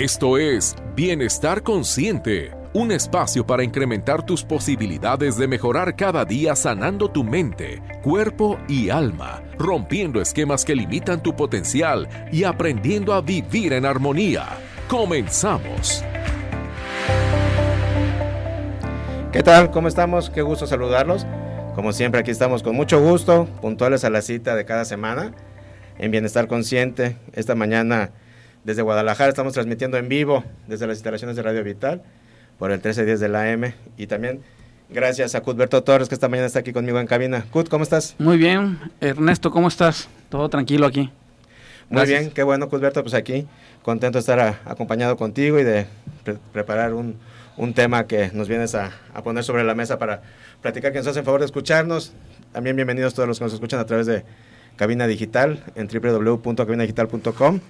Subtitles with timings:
[0.00, 7.10] Esto es Bienestar Consciente, un espacio para incrementar tus posibilidades de mejorar cada día sanando
[7.10, 13.74] tu mente, cuerpo y alma, rompiendo esquemas que limitan tu potencial y aprendiendo a vivir
[13.74, 14.46] en armonía.
[14.88, 16.02] Comenzamos.
[19.32, 19.70] ¿Qué tal?
[19.70, 20.30] ¿Cómo estamos?
[20.30, 21.26] Qué gusto saludarlos.
[21.74, 25.34] Como siempre, aquí estamos con mucho gusto, puntuales a la cita de cada semana
[25.98, 27.18] en Bienestar Consciente.
[27.34, 28.12] Esta mañana
[28.64, 32.02] desde Guadalajara estamos transmitiendo en vivo desde las instalaciones de Radio Vital
[32.58, 34.40] por el 1310 de la M y también
[34.88, 37.44] gracias a Cutberto Torres que esta mañana está aquí conmigo en cabina.
[37.50, 38.14] Cut, ¿cómo estás?
[38.18, 38.78] Muy bien.
[39.00, 40.08] Ernesto, ¿cómo estás?
[40.28, 41.10] Todo tranquilo aquí.
[41.88, 43.46] Muy bien, qué bueno Cutberto, pues aquí
[43.82, 45.86] contento de estar acompañado contigo y de
[46.52, 47.16] preparar un,
[47.56, 50.22] un, tema que nos vienes a, a, poner sobre la mesa para
[50.60, 52.12] platicar, que nos hacen favor de escucharnos.
[52.52, 54.24] También bienvenidos todos los que nos escuchan a través de
[54.76, 57.60] Cabina Digital en www.cabinadigital.com.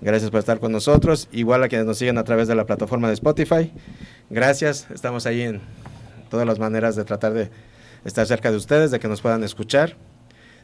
[0.00, 1.28] Gracias por estar con nosotros.
[1.32, 3.72] Igual a quienes nos siguen a través de la plataforma de Spotify.
[4.30, 4.86] Gracias.
[4.90, 5.60] Estamos ahí en
[6.30, 7.50] todas las maneras de tratar de
[8.04, 9.96] estar cerca de ustedes, de que nos puedan escuchar.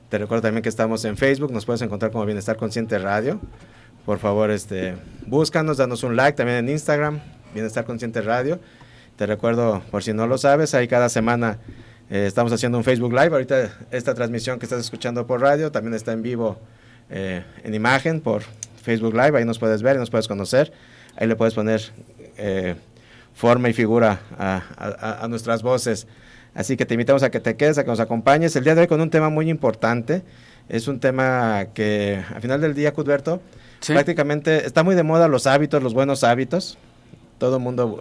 [0.08, 1.50] Te recuerdo también que estamos en Facebook.
[1.50, 3.40] Nos puedes encontrar como Bienestar Consciente Radio.
[4.06, 4.94] Por favor, este,
[5.26, 6.36] búscanos, danos un like.
[6.36, 7.20] También en Instagram,
[7.54, 8.60] Bienestar Consciente Radio.
[9.16, 11.58] Te recuerdo, por si no lo sabes, ahí cada semana
[12.10, 13.32] eh, estamos haciendo un Facebook Live.
[13.32, 16.58] Ahorita esta transmisión que estás escuchando por radio también está en vivo
[17.10, 18.42] eh, en imagen por
[18.84, 19.36] Facebook Live.
[19.36, 20.72] Ahí nos puedes ver y nos puedes conocer.
[21.16, 21.80] Ahí le puedes poner
[22.36, 22.76] eh,
[23.34, 26.06] forma y figura a, a, nuestras voces.
[26.54, 28.54] Así que te invitamos a que te quedes, a que nos acompañes.
[28.56, 30.22] El día de hoy con un tema muy importante.
[30.68, 33.42] Es un tema que al final del día, Cudberto,
[33.80, 33.92] sí.
[33.92, 36.78] prácticamente está muy de moda los hábitos, los buenos hábitos.
[37.38, 38.00] Todo el mundo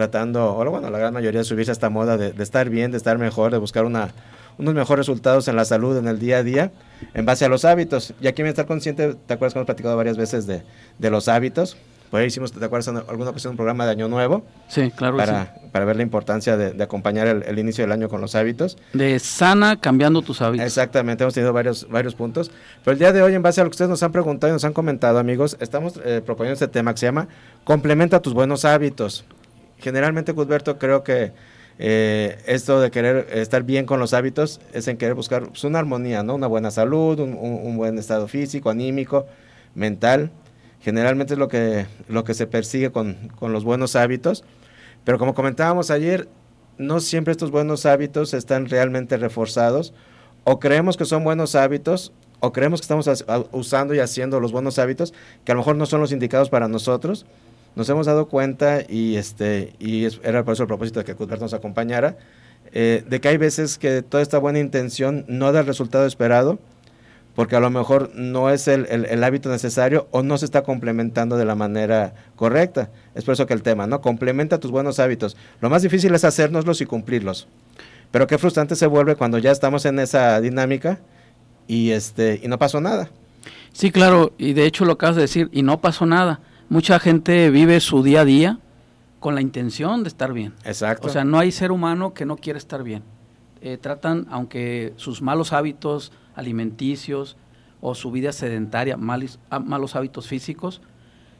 [0.00, 2.90] tratando, o bueno, la gran mayoría de subirse a esta moda de, de, estar bien,
[2.90, 4.08] de estar mejor, de buscar una,
[4.56, 6.72] unos mejores resultados en la salud en el día a día
[7.12, 8.14] en base a los hábitos.
[8.20, 10.62] Y aquí me estar consciente, ¿te acuerdas que hemos platicado varias veces de,
[10.98, 11.76] de los hábitos?
[12.10, 14.44] Por ahí hicimos, ¿te acuerdas alguna ocasión un programa de Año Nuevo?
[14.68, 15.16] Sí, claro.
[15.16, 15.60] Para, sí.
[15.70, 18.78] para ver la importancia de, de acompañar el, el, inicio del año con los hábitos.
[18.94, 20.66] De sana cambiando tus hábitos.
[20.66, 22.50] Exactamente, hemos tenido varios, varios puntos.
[22.84, 24.54] Pero el día de hoy, en base a lo que ustedes nos han preguntado y
[24.54, 27.28] nos han comentado, amigos, estamos eh, proponiendo este tema que se llama
[27.62, 29.24] Complementa tus buenos hábitos.
[29.80, 31.32] Generalmente, Cusberto, creo que
[31.78, 35.78] eh, esto de querer estar bien con los hábitos es en querer buscar pues, una
[35.78, 36.34] armonía, ¿no?
[36.34, 39.26] Una buena salud, un, un, buen estado físico, anímico,
[39.74, 40.30] mental.
[40.82, 44.44] Generalmente es lo que, lo que se persigue con, con los buenos hábitos.
[45.04, 46.28] Pero como comentábamos ayer,
[46.76, 49.94] no siempre estos buenos hábitos están realmente reforzados.
[50.44, 54.78] O creemos que son buenos hábitos, o creemos que estamos usando y haciendo los buenos
[54.78, 55.14] hábitos
[55.44, 57.26] que a lo mejor no son los indicados para nosotros
[57.76, 61.40] nos hemos dado cuenta y este y era por eso el propósito de que Cuthbert
[61.40, 62.16] nos acompañara
[62.72, 66.58] eh, de que hay veces que toda esta buena intención no da el resultado esperado
[67.34, 70.62] porque a lo mejor no es el, el, el, hábito necesario o no se está
[70.62, 72.90] complementando de la manera correcta.
[73.14, 74.00] Es por eso que el tema, ¿no?
[74.00, 75.36] Complementa tus buenos hábitos.
[75.60, 77.46] Lo más difícil es hacérnoslos y cumplirlos.
[78.10, 80.98] Pero qué frustrante se vuelve cuando ya estamos en esa dinámica
[81.68, 83.08] y, este, y no pasó nada.
[83.72, 87.50] Sí, claro, y de hecho lo acabas de decir, y no pasó nada mucha gente
[87.50, 88.58] vive su día a día
[89.18, 90.54] con la intención de estar bien.
[90.64, 91.08] Exacto.
[91.08, 93.02] O sea, no hay ser humano que no quiere estar bien.
[93.60, 97.36] Eh, tratan, aunque sus malos hábitos alimenticios
[97.82, 100.80] o su vida sedentaria, malis, malos hábitos físicos,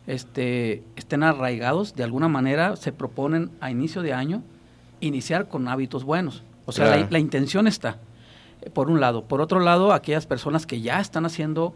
[0.06, 4.42] este, estén arraigados, de alguna manera se proponen a inicio de año
[5.00, 6.42] iniciar con hábitos buenos.
[6.66, 7.02] O sea, claro.
[7.02, 7.98] la, la, intención está,
[8.60, 9.24] eh, por un lado.
[9.24, 11.72] Por otro lado, aquellas personas que ya están haciendo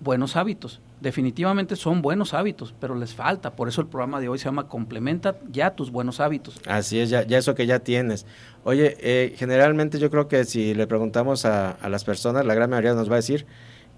[0.00, 0.80] buenos hábitos.
[1.02, 3.56] Definitivamente son buenos hábitos, pero les falta.
[3.56, 6.60] Por eso el programa de hoy se llama Complementa ya tus buenos hábitos.
[6.64, 8.24] Así es, ya, ya eso que ya tienes.
[8.62, 12.94] Oye, eh, generalmente yo creo que si le preguntamos a, las personas, la gran mayoría
[12.94, 13.46] nos va a decir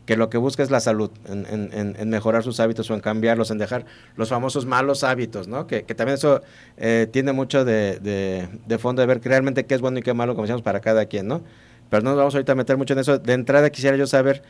[0.06, 3.58] que lo que busca es la salud, en, mejorar sus hábitos o en cambiarlos, en
[3.58, 3.84] dejar
[4.16, 5.66] los famosos malos hábitos, ¿no?
[5.66, 6.40] Que, también eso
[6.78, 10.14] eh, tiene mucho de, de, de, fondo de ver realmente qué es bueno y qué
[10.14, 11.42] malo, como decíamos, para cada quien, ¿no?
[11.90, 13.18] Pero no nos vamos ahorita a meter mucho en eso.
[13.18, 14.42] De entrada quisiera yo saber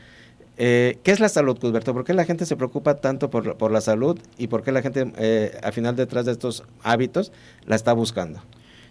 [0.56, 1.92] eh, ¿Qué es la salud, Cusberto?
[1.92, 5.12] ¿Por qué la gente se preocupa tanto por, la salud y por qué la gente,
[5.16, 7.32] eh, al final, detrás de estos hábitos,
[7.66, 8.40] la está buscando?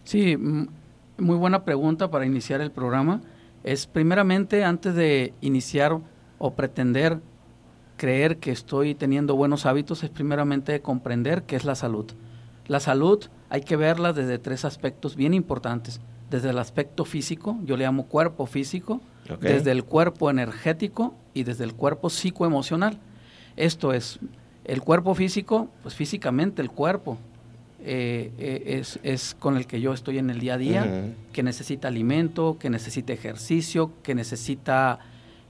[0.04, 3.22] Sí, muy buena pregunta para iniciar el programa.
[3.64, 5.98] Es primeramente, antes de iniciar
[6.38, 7.20] o pretender
[7.96, 12.12] creer que estoy teniendo buenos hábitos, es primeramente comprender qué es la salud.
[12.68, 16.02] La salud hay que verla desde tres aspectos bien importantes.
[16.32, 19.54] Desde el aspecto físico, yo le llamo cuerpo físico, Okay.
[19.54, 22.98] desde el cuerpo energético y desde el cuerpo psicoemocional.
[23.56, 24.20] Esto es,
[24.66, 27.18] el cuerpo físico, pues físicamente el cuerpo
[27.86, 30.88] eh, eh, es, es, con el que yo estoy en el día a día, uh
[30.88, 31.14] -huh.
[31.32, 35.00] que necesita alimento, que necesita ejercicio, que necesita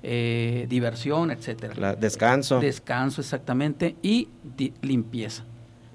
[0.04, 1.96] eh, diversión, etcétera.
[1.96, 2.60] descanso.
[2.60, 4.28] Descanso, exactamente, y
[4.82, 5.46] limpieza.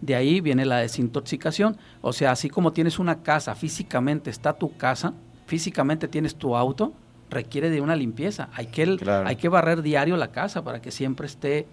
[0.01, 1.77] De ahí viene la desintoxicación.
[2.01, 5.15] O sea, así como tienes una casa, físicamente está tu casa,
[5.47, 6.93] físicamente tienes tu auto,
[7.31, 8.49] requiere de una limpieza.
[8.55, 11.67] Hay que, hay que barrer diario la casa para que siempre esté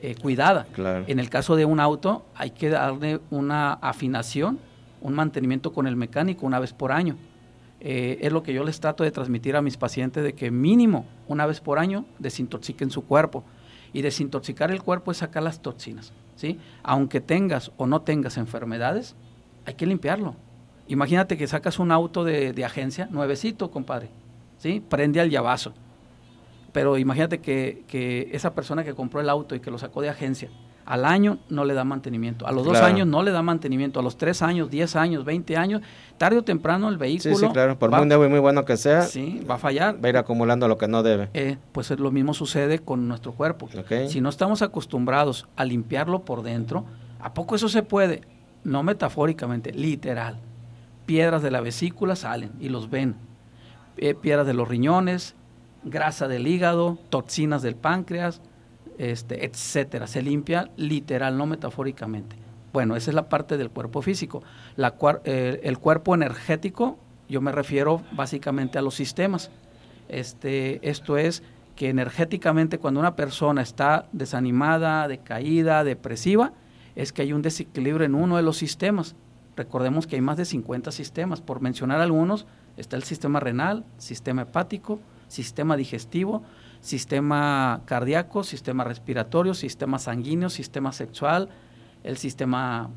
[0.00, 0.66] eh, cuidada.
[1.06, 4.58] En el caso de un auto, hay que darle una afinación,
[5.00, 7.16] un mantenimiento con el mecánico una vez por año.
[7.80, 11.06] Eh, es lo que yo les trato de transmitir a mis pacientes de que mínimo
[11.28, 13.44] una vez por año desintoxiquen su cuerpo.
[13.92, 16.12] Y desintoxicar el cuerpo es sacar las toxinas.
[16.38, 16.58] ¿Sí?
[16.82, 19.14] Aunque tengas o no tengas enfermedades,
[19.66, 20.34] hay que limpiarlo.
[20.86, 24.08] Imagínate que sacas un auto de, de agencia, nuevecito, compadre,
[24.56, 24.80] ¿sí?
[24.88, 25.74] prende al llavazo
[26.72, 30.50] pero imagínate que, esa persona que compró el auto y que lo sacó de agencia,
[30.88, 34.02] al año no le da mantenimiento, a los dos años no le da mantenimiento, a
[34.02, 35.82] los tres años, diez años, veinte años,
[36.16, 37.36] tarde o temprano el vehículo...
[37.36, 40.02] Sí, sí, claro, por muy nuevo y muy bueno que sea, sí, va a fallar.
[40.02, 41.28] Va a ir acumulando lo que no debe.
[41.34, 43.68] Eh, pues lo mismo sucede con nuestro cuerpo.
[44.08, 46.86] Si no estamos acostumbrados a limpiarlo por dentro,
[47.20, 48.22] ¿a poco eso se puede?
[48.64, 50.40] No metafóricamente, literal.
[51.04, 53.16] Piedras de la vesícula salen y los ven.
[53.98, 55.34] Eh, piedras de los riñones,
[55.84, 58.40] grasa del hígado, toxinas del páncreas,
[58.98, 60.06] este, etcétera.
[60.06, 62.36] Se limpia literal, no metafóricamente.
[62.72, 64.42] Bueno, esa es la parte del cuerpo físico.
[65.24, 66.98] Eh, el cuerpo energético,
[67.28, 69.50] yo me refiero básicamente a los sistemas.
[70.08, 71.42] Este, esto es
[71.76, 76.52] que energéticamente cuando una persona está desanimada, decaída, depresiva,
[76.96, 79.14] es que hay un desequilibrio en uno de los sistemas.
[79.56, 81.40] Recordemos que hay más de 50 sistemas.
[81.40, 82.46] Por mencionar algunos,
[82.76, 84.98] está el sistema renal, sistema hepático,
[85.28, 86.42] sistema digestivo,
[86.80, 91.48] sistema cardíaco, sistema respiratorio, sistema sanguíneo, sistema sexual,
[92.04, 92.90] el sistema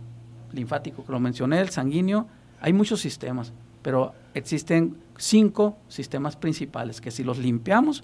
[0.51, 2.27] linfático que lo mencioné, el sanguíneo.
[2.59, 8.03] Hay muchos sistemas, pero existen cinco sistemas principales que si los limpiamos,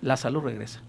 [0.00, 0.80] la salud regresa.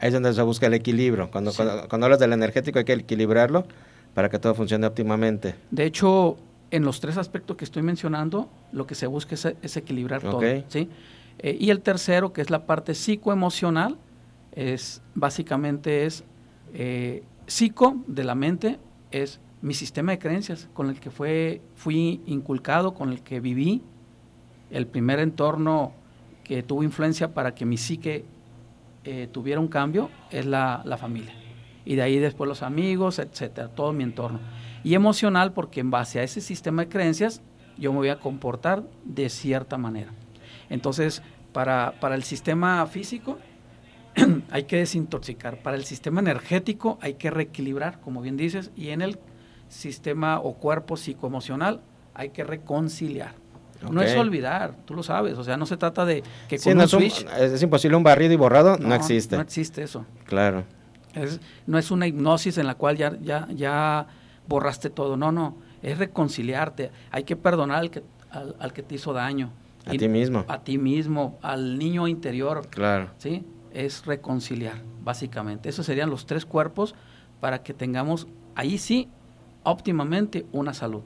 [0.00, 1.30] Ahí es donde se busca el equilibrio.
[1.30, 3.66] Cuando, cuando, hablas del energético hay que equilibrarlo
[4.14, 5.54] para que todo funcione óptimamente.
[5.70, 6.36] De hecho,
[6.70, 10.40] en los tres aspectos que estoy mencionando, lo que se busca es, equilibrar todo.
[10.68, 10.88] ¿sí?
[11.38, 13.96] Eh, y el tercero, que es la parte psicoemocional,
[14.52, 16.24] es básicamente es
[16.74, 18.78] eh, psico de la mente,
[19.10, 23.82] es mi sistema de creencias con el que fue, fui inculcado, con el que viví,
[24.70, 25.92] el primer entorno
[26.44, 28.24] que tuvo influencia para que mi psique
[29.04, 31.34] eh, tuviera un cambio es la, la, familia.
[31.84, 34.40] Y de ahí después los amigos, etcétera, todo mi entorno.
[34.84, 37.42] Y emocional porque en base a ese sistema de creencias
[37.78, 40.12] yo me voy a comportar de cierta manera.
[40.70, 41.22] Entonces,
[41.52, 43.38] para, para el sistema físico
[44.50, 49.02] hay que desintoxicar, para el sistema energético hay que reequilibrar, como bien dices, y en
[49.02, 49.18] el
[49.68, 51.80] sistema o cuerpo psicoemocional
[52.14, 53.34] hay que reconciliar.
[53.92, 56.88] No es olvidar, tú lo sabes, o sea, no se trata de que con un
[56.88, 57.24] switch...
[57.38, 59.36] Es, imposible un barrido y borrado, no, existe.
[59.36, 60.04] No existe eso.
[60.24, 60.64] Claro.
[61.66, 64.08] no es una hipnosis en la cual ya, ya, ya
[64.48, 69.12] borraste todo, no, no, es reconciliarte, hay que perdonar al que, al que te hizo
[69.12, 69.52] daño,
[69.88, 70.44] a ti mismo.
[70.48, 72.66] A ti mismo, al niño interior.
[72.68, 73.10] Claro.
[73.18, 73.44] ¿Sí?
[73.72, 75.68] Es reconciliar, básicamente.
[75.68, 76.94] Esos serían los tres cuerpos
[77.40, 79.08] para que tengamos ahí sí
[79.62, 81.02] óptimamente una salud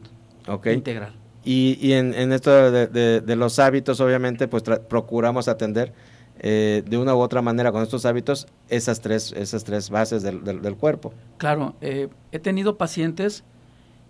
[0.66, 1.14] integral.
[1.44, 5.92] Y, y en, en, esto de, los hábitos, obviamente, pues procuramos atender
[6.38, 10.44] eh, de una u otra manera con estos hábitos esas tres, esas tres bases del,
[10.44, 11.12] del, cuerpo.
[11.38, 13.44] Claro, eh, he tenido pacientes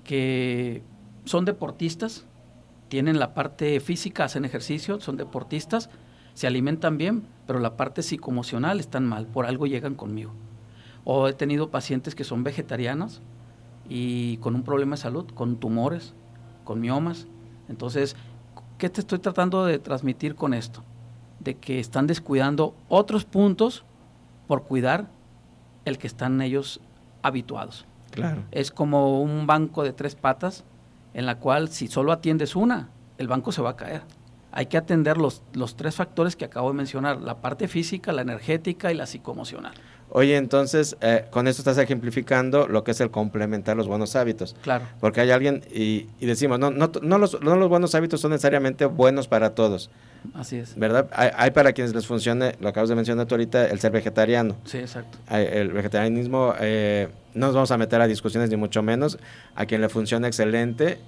[0.04, 0.82] que
[1.24, 2.26] son deportistas,
[2.92, 5.88] tienen la parte física, hacen ejercicio, son deportistas,
[6.34, 10.34] se alimentan bien, pero la parte psicoemocional están mal, por algo llegan conmigo.
[11.04, 13.22] O he tenido pacientes que son vegetarianos
[13.88, 16.12] y con un problema de salud, con tumores,
[16.64, 17.28] con miomas.
[17.70, 18.14] Entonces,
[18.76, 20.84] ¿qué te estoy tratando de transmitir con esto?
[21.40, 23.86] De que están descuidando otros puntos
[24.46, 25.08] por cuidar
[25.86, 26.78] el que están ellos
[27.22, 27.86] habituados.
[28.10, 28.42] Claro.
[28.50, 30.66] Es como un banco de tres patas
[31.14, 32.88] en la cual si solo atiendes una,
[33.18, 34.02] el banco se va a caer.
[34.50, 38.22] Hay que atender los, los tres factores que acabo de mencionar, la parte física, la
[38.22, 39.72] energética y la psicoemocional.
[40.14, 44.54] Oye, entonces, eh, con esto estás ejemplificando lo que es el complementar los buenos hábitos.
[44.60, 44.84] Claro.
[45.00, 48.84] Porque hay alguien, y, decimos, no, no, no, los, no los buenos hábitos son necesariamente
[48.84, 49.90] buenos para todos.
[50.34, 50.76] Así es.
[50.76, 51.08] ¿Verdad?
[51.12, 54.54] Hay, para quienes les funcione, lo acabas de mencionar tú ahorita, el ser vegetariano.
[54.64, 55.16] Sí, exacto.
[55.30, 59.18] el vegetarianismo, eh, no nos vamos a meter a discusiones ni mucho menos.
[59.54, 60.98] A quien le funciona excelente,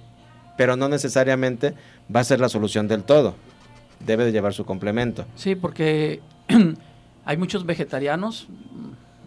[0.57, 1.73] pero no necesariamente
[2.13, 3.35] va a ser la solución del todo.
[3.99, 5.25] Debe de llevar su complemento.
[5.35, 6.21] Sí, porque
[7.25, 8.47] hay muchos vegetarianos,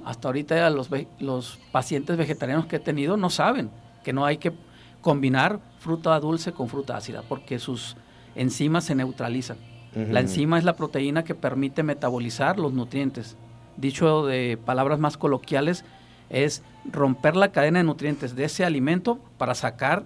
[0.05, 0.89] hasta ahorita los,
[1.19, 3.71] los pacientes vegetarianos que he tenido no saben
[4.03, 4.53] que no hay que
[5.01, 7.97] combinar fruta dulce con fruta ácida, porque sus
[8.35, 9.59] enzimas se neutralizan.
[9.95, 13.37] La enzima es la proteína que permite metabolizar los nutrientes.
[13.77, 15.85] Dicho de palabras más coloquiales,
[16.31, 20.05] es romper la cadena de nutrientes de ese alimento para sacar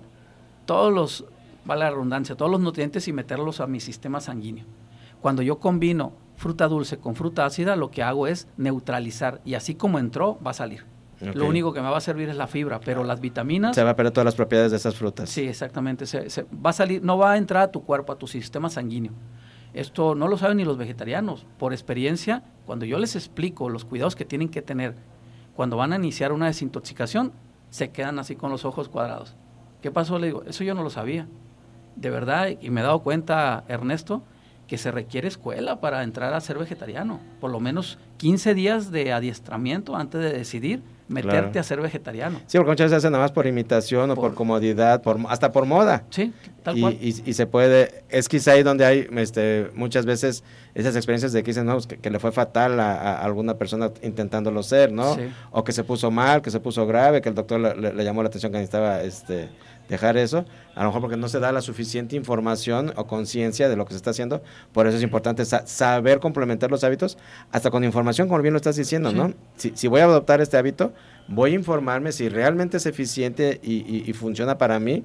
[0.66, 1.24] todos los,
[1.64, 4.64] vale la redundancia, todos los nutrientes y meterlos a mi sistema sanguíneo.
[5.20, 9.74] Cuando yo combino fruta dulce con fruta ácida, lo que hago es neutralizar y así
[9.74, 10.84] como entró, va a salir.
[11.34, 13.76] Lo único que me va a servir es la fibra, pero las vitaminas...
[13.76, 15.30] Se va a perder todas las propiedades de esas frutas.
[15.30, 16.04] Sí, exactamente.
[16.06, 19.12] Se, va a salir, no va a entrar a tu cuerpo, a tu sistema sanguíneo.
[19.72, 21.46] Esto no lo saben ni los vegetarianos.
[21.58, 24.96] Por experiencia, cuando yo les explico los cuidados que tienen que tener
[25.54, 27.32] cuando van a iniciar una desintoxicación,
[27.70, 29.34] se quedan así con los ojos cuadrados.
[29.80, 30.18] ¿Qué pasó?
[30.18, 31.26] Le digo, eso yo no lo sabía.
[31.96, 34.22] De verdad, y me he dado cuenta, Ernesto,
[34.66, 37.20] que se requiere escuela para entrar a ser vegetariano.
[37.40, 40.82] Por lo menos 15 días de adiestramiento antes de decidir
[41.12, 42.40] meterte a ser vegetariano.
[42.46, 45.66] Sí, porque muchas veces hacen nada más por imitación o por comodidad, por, hasta por
[45.66, 46.04] moda.
[46.10, 46.98] Sí, tal cual.
[47.00, 51.50] Y, se puede, es quizá ahí donde hay este, muchas veces esas experiencias de que
[51.50, 55.16] dicen, no, pues, que, le fue fatal a, alguna persona intentándolo ser, ¿no?
[55.50, 58.28] O que se puso mal, que se puso grave, que el doctor le, llamó la
[58.28, 59.48] atención que necesitaba este,
[59.88, 63.76] dejar eso, a lo mejor porque no se da la suficiente información o conciencia de
[63.76, 67.18] lo que se está haciendo, por eso es importante saber complementar los hábitos,
[67.50, 69.34] hasta con información, como bien lo estás diciendo, ¿no?
[69.56, 70.92] Si, si, voy a adoptar este hábito,
[71.28, 75.04] voy a informarme si realmente es eficiente y, funciona para mí,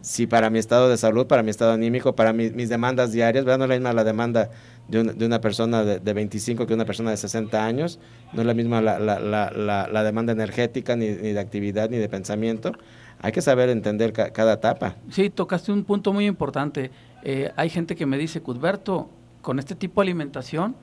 [0.00, 3.58] si para mi estado de salud, para mi estado anímico, para mis demandas diarias, ¿verdad?
[3.58, 4.50] No es la misma la demanda
[4.86, 7.98] de, de una persona de, de, 25 que una persona de 60 años,
[8.32, 11.98] no es la misma la, la, la, la demanda energética, ni, ni, de actividad, ni
[11.98, 12.72] de pensamiento
[13.20, 14.96] hay que saber entender cada etapa.
[15.10, 16.90] Sí, tocaste un punto muy importante.
[17.24, 19.10] Eh, hay gente que me dice, Cudberto,
[19.42, 20.76] con este tipo de alimentación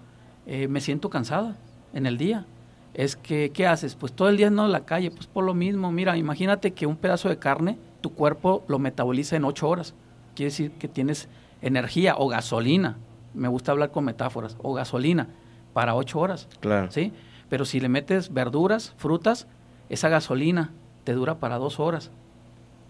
[0.45, 1.55] eh, me siento cansada
[1.93, 2.45] en el día.
[2.93, 3.95] Es que, ¿qué haces?
[3.95, 5.91] Pues todo el día no en la calle, pues por lo mismo.
[5.91, 9.93] Mira, imagínate que un pedazo de carne, tu cuerpo lo metaboliza en ocho horas.
[10.35, 11.29] Quiere decir que tienes
[11.61, 12.97] energía o gasolina.
[13.33, 14.57] Me gusta hablar con metáforas.
[14.61, 15.27] O gasolina
[15.73, 16.47] para ocho horas.
[16.59, 16.91] Claro.
[16.91, 17.13] ¿Sí?
[17.49, 19.47] Pero si le metes verduras, frutas,
[19.89, 20.71] esa gasolina
[21.03, 22.11] te dura para dos horas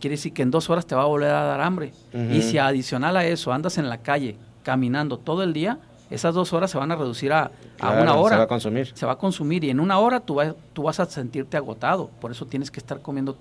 [0.05, 1.91] quiere decir que en dos horas te va a volver a dar hambre.
[2.13, 5.79] Y si adicional a eso andas en la calle caminando todo el día,
[6.11, 7.49] esas dos horas se van a reducir a,
[7.81, 8.35] una hora.
[8.35, 8.91] Se va a consumir.
[8.93, 10.39] Se va a consumir y en una hora tú,
[10.73, 12.11] tú vas a sentirte agotado.
[12.21, 13.35] Por eso tienes que estar comiendo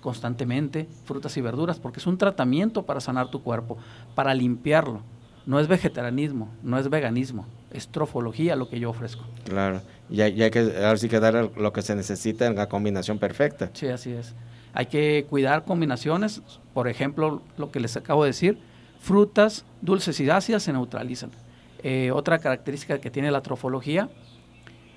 [0.00, 3.76] constantemente frutas y verduras, porque es un tratamiento para sanar tu cuerpo,
[4.14, 5.02] para limpiarlo.
[5.44, 9.24] No es vegetarianismo, no es veganismo, es trofología lo que yo ofrezco.
[9.44, 12.70] Claro, y hay, hay que, ahora sí que dar lo que se necesita en la
[12.70, 13.68] combinación perfecta.
[13.74, 14.34] Sí, así es.
[14.72, 16.42] Hay que cuidar combinaciones,
[16.74, 18.58] por ejemplo, lo que les acabo de decir,
[19.00, 21.30] frutas dulces y ácidas se neutralizan.
[21.82, 24.10] Eh, otra característica que tiene la trofología,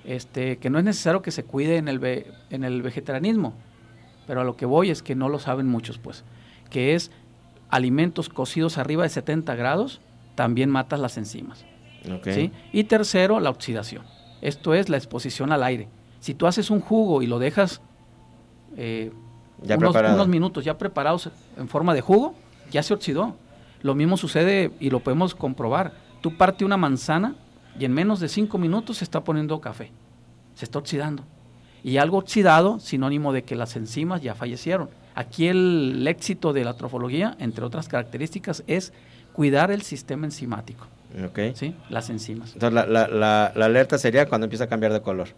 [0.04, 3.54] este, que no es necesario que se cuide en el, en el vegetarianismo,
[4.26, 6.24] pero a lo que voy es que no lo saben muchos, pues,
[6.70, 7.10] que es
[7.70, 10.00] alimentos cocidos arriba de 70 grados,
[10.34, 11.64] también matas las enzimas.
[12.72, 14.04] Y tercero, la oxidación.
[14.42, 15.88] Esto es la exposición al aire.
[16.20, 17.80] Si tú haces un jugo y lo dejas
[18.76, 19.10] eh,
[19.62, 22.34] unos, minutos ya preparados en forma de jugo,
[22.70, 23.36] ya se oxidó.
[23.82, 25.92] Lo mismo sucede y lo podemos comprobar.
[26.20, 27.36] Tú parte una manzana
[27.78, 29.90] y en menos de cinco minutos se está poniendo café.
[30.54, 31.24] Se está oxidando.
[31.82, 34.88] Y algo oxidado, sinónimo de que las enzimas ya fallecieron.
[35.14, 38.92] Aquí el, éxito de la trofología, entre otras características, es
[39.32, 40.86] cuidar el sistema enzimático.
[41.54, 41.76] ¿Sí?
[41.90, 42.54] Las enzimas.
[42.54, 45.28] Entonces, la, la, la alerta sería cuando empieza a cambiar de color.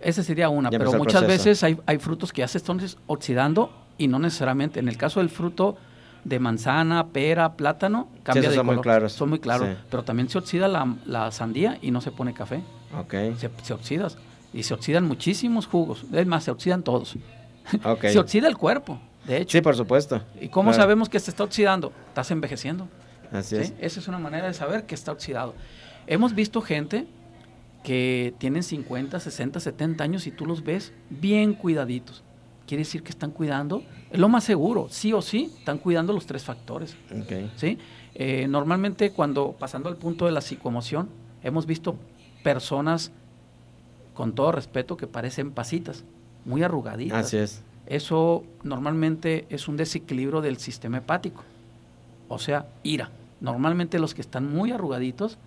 [0.00, 4.08] Esa sería una, pero muchas veces hay, hay, frutos que ya se están oxidando y
[4.08, 4.80] no necesariamente.
[4.80, 5.76] En el caso del fruto
[6.24, 8.76] de manzana, pera, plátano, cambia de son color.
[8.76, 9.12] Muy claros.
[9.12, 9.68] Son muy claros.
[9.88, 12.62] Pero también se oxida la, sandía y no se pone café.
[13.02, 13.34] Okay.
[13.36, 14.08] Se, se oxida.
[14.52, 16.04] Y se oxidan muchísimos jugos.
[16.12, 17.16] Es más, se oxidan todos.
[18.02, 19.58] se oxida el cuerpo, de hecho.
[19.58, 20.20] Sí, por supuesto.
[20.40, 21.92] ¿Y cómo sabemos que se está oxidando?
[22.08, 22.88] Estás envejeciendo.
[23.32, 23.72] Así es.
[23.80, 25.54] Esa es una manera de saber que está oxidado.
[26.06, 27.06] Hemos visto gente
[27.86, 32.24] que tienen 50, 60, 70 años y tú los ves bien cuidaditos.
[32.66, 36.26] Quiere decir que están cuidando, es lo más seguro, sí o sí, están cuidando los
[36.26, 36.96] tres factores.
[37.54, 37.78] ¿sí?
[38.16, 41.08] Eh, normalmente cuando, pasando al punto de la psicoemoción,
[41.44, 41.94] hemos visto
[42.42, 43.12] personas,
[44.14, 46.02] con todo respeto, que parecen pasitas,
[46.44, 47.26] muy arrugaditas.
[47.26, 47.62] Así es.
[47.86, 51.44] Eso normalmente es un desequilibrio del sistema hepático,
[52.26, 53.12] o sea, ira.
[53.40, 55.38] Normalmente los que están muy arrugaditos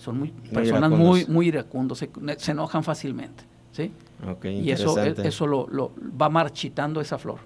[0.00, 3.44] son muy, personas muy, muy iracundos, se, enojan fácilmente.
[3.72, 3.92] ¿sí?
[4.44, 7.38] y eso, e, eso lo, lo, va marchitando esa flor.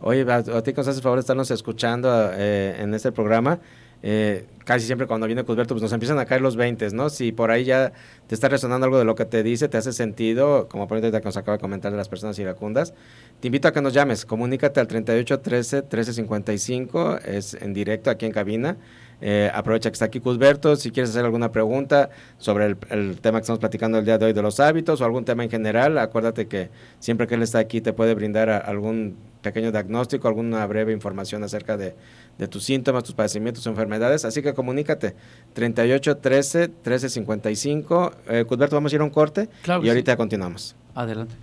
[0.00, 3.60] Oye, a, ti que nos favor de estarnos escuchando eh, en este programa.
[4.02, 7.10] Eh, casi siempre cuando viene Cusberto, pues nos empiezan a caer los 20, ¿no?
[7.10, 7.92] Si por ahí ya
[8.26, 11.20] te está resonando algo de lo que te dice, te hace sentido, como por ejemplo
[11.20, 12.94] que nos acaba de comentar de las personas iracundas,
[13.40, 18.08] te invito a que nos llames, comunícate al 38 13 13 55, es en directo
[18.08, 18.78] aquí en cabina
[19.20, 20.76] Eh, aprovecha que está aquí Cusberto.
[20.76, 24.32] Si quieres hacer alguna pregunta sobre el, tema que estamos platicando el día de hoy
[24.32, 27.80] de los hábitos o algún tema en general, acuérdate que siempre que él está aquí
[27.80, 31.94] te puede brindar algún pequeño diagnóstico, alguna breve información acerca de,
[32.48, 34.24] tus síntomas, tus padecimientos, enfermedades.
[34.24, 35.14] Así que comunícate.
[35.52, 38.12] 38 13 13 55.
[38.46, 39.48] Cusberto, vamos a ir a un corte
[39.82, 40.74] y ahorita continuamos.
[40.94, 41.34] Adelante.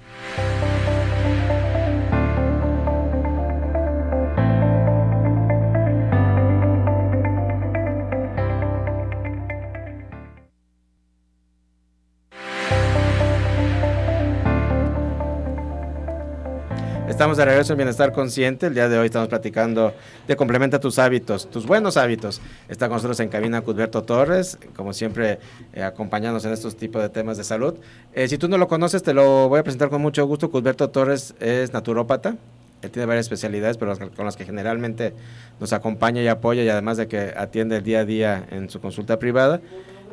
[17.17, 18.67] Estamos de regreso en Bienestar Consciente.
[18.67, 19.91] El día de hoy estamos platicando
[20.27, 22.41] de complementa tus hábitos, tus buenos hábitos.
[22.69, 25.39] Está con nosotros en cabina Cudberto Torres, como siempre,
[25.73, 27.73] eh, acompañándonos en estos tipos de temas de salud.
[28.13, 30.51] Eh, si tú no lo conoces, te lo voy a presentar con mucho gusto.
[30.51, 32.35] Cudberto Torres es naturópata.
[32.83, 35.15] Él tiene varias especialidades, pero con las que generalmente
[35.59, 38.79] nos acompaña y apoya, y además de que atiende el día a día en su
[38.79, 39.59] consulta privada,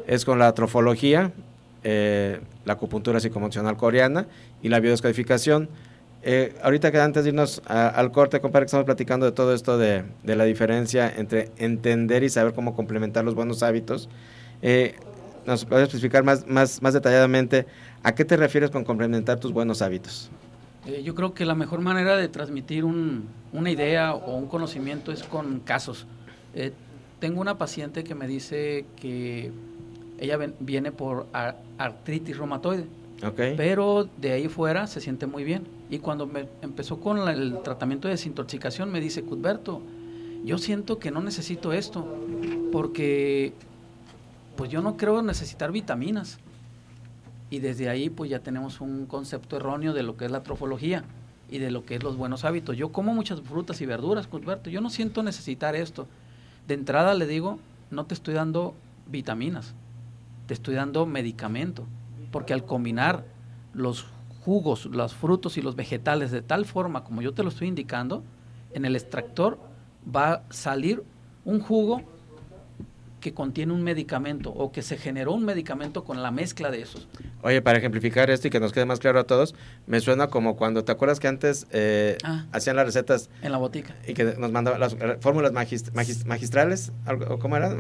[0.07, 1.33] es con la trofología,
[1.83, 4.27] eh, la acupuntura psicomocional coreana
[4.63, 5.69] y la biodescodificación.
[6.27, 9.77] Eh, ahorita que antes de irnos al corte, compadre, que estamos platicando de todo esto
[9.77, 14.09] de, la diferencia entre entender y saber cómo complementar los buenos hábitos.
[14.63, 14.95] Eh,
[15.45, 17.67] ¿Nos puedes explicar más, más, más detalladamente
[18.03, 20.31] a qué te refieres con complementar tus buenos hábitos?
[20.87, 25.25] Eh, yo creo que la mejor manera de transmitir una idea o un conocimiento es
[25.25, 26.07] con casos.
[27.21, 29.53] tengo una paciente que me dice que
[30.19, 31.27] ella viene por
[31.77, 32.87] artritis reumatoide,
[33.57, 38.09] pero de ahí fuera se siente muy bien y cuando me empezó con el tratamiento
[38.09, 39.81] de desintoxicación, me dice, Cudberto,
[40.45, 42.07] yo siento que no necesito esto,
[42.73, 43.53] porque
[44.57, 46.39] pues yo no creo necesitar vitaminas.
[47.51, 51.05] Y desde ahí pues ya tenemos un concepto erróneo de lo que es la trofología
[51.51, 52.77] y de lo que es los buenos hábitos.
[52.77, 56.07] Yo como muchas frutas y verduras, Cudberto, yo no siento necesitar esto.
[56.67, 57.59] De entrada le digo,
[57.91, 58.75] no te estoy dando
[59.07, 59.75] vitaminas,
[60.47, 61.85] te estoy dando medicamento,
[62.35, 63.25] porque al combinar
[63.75, 64.07] los
[64.45, 68.25] jugos, los frutos y los vegetales de tal forma como yo te lo estoy indicando,
[68.73, 69.57] en el extractor
[70.05, 71.05] va a salir
[71.45, 72.03] un jugo
[73.25, 77.09] que contiene un medicamento o que se generó un medicamento con la mezcla de esos.
[77.41, 79.55] Oye, para ejemplificar esto y que nos quede más claro a todos,
[79.87, 82.45] me suena como cuando te acuerdas que antes eh, ah.
[82.53, 87.57] hacían las recetas en la botica y que nos mandaban las fórmulas magistrales, algo, ¿cómo
[87.57, 87.75] era?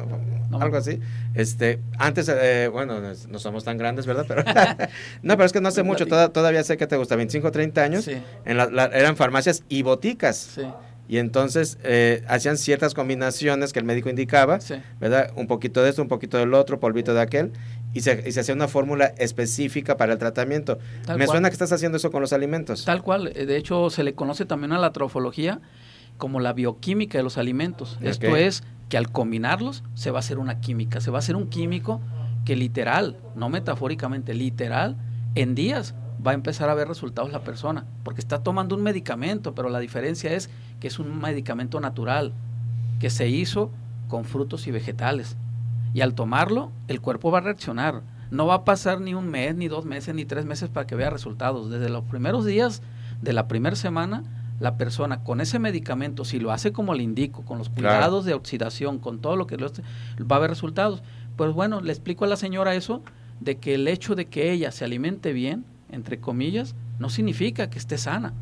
[0.59, 0.99] algo así.
[1.35, 4.25] Este, antes, eh, bueno, no somos tan grandes, ¿verdad?
[4.27, 4.45] Pero
[5.23, 8.09] no, pero es que no hace mucho, todavía sé que te gusta, 25, 30 años,
[8.09, 10.37] en eran farmacias y boticas.
[10.55, 10.63] Sí
[11.09, 14.59] y entonces eh, hacían ciertas combinaciones que el médico indicaba,
[15.01, 15.33] ¿verdad?
[15.37, 17.53] Un poquito de esto, un poquito del otro, polvito de aquel,
[17.93, 20.79] y se, y se hacía una fórmula específica para el tratamiento.
[21.17, 22.85] Me suena que estás haciendo eso con los alimentos.
[22.85, 25.61] Tal cual, eh, de hecho se le conoce también a la trofología
[26.17, 27.99] como la bioquímica de los alimentos.
[28.01, 31.37] Esto es que al combinarlos se va a hacer una química, se va a hacer
[31.37, 32.01] un químico
[32.45, 34.97] que literal, no metafóricamente, literal,
[35.35, 35.95] en días
[36.27, 39.79] va a empezar a ver resultados la persona, porque está tomando un medicamento, pero la
[39.79, 42.33] diferencia es que es un medicamento natural,
[42.99, 43.71] que se hizo
[44.09, 45.37] con frutos y vegetales.
[45.93, 48.03] Y al tomarlo, el cuerpo va a reaccionar.
[48.31, 50.97] No va a pasar ni un mes, ni dos meses, ni tres meses para que
[50.97, 51.71] vea resultados.
[51.71, 52.83] Desde los primeros días
[53.23, 54.25] de la primera semana,
[54.59, 58.35] la persona con ese medicamento, si lo hace como le indico, con los cuidados de
[58.35, 59.71] oxidación, con todo lo que lo,
[60.31, 61.03] va a ver resultados.
[61.37, 63.03] Pues bueno, le explico a la señora eso,
[63.41, 67.79] de que el hecho de que ella se alimente bien, entre comillas, no significa que
[67.79, 68.33] esté sana.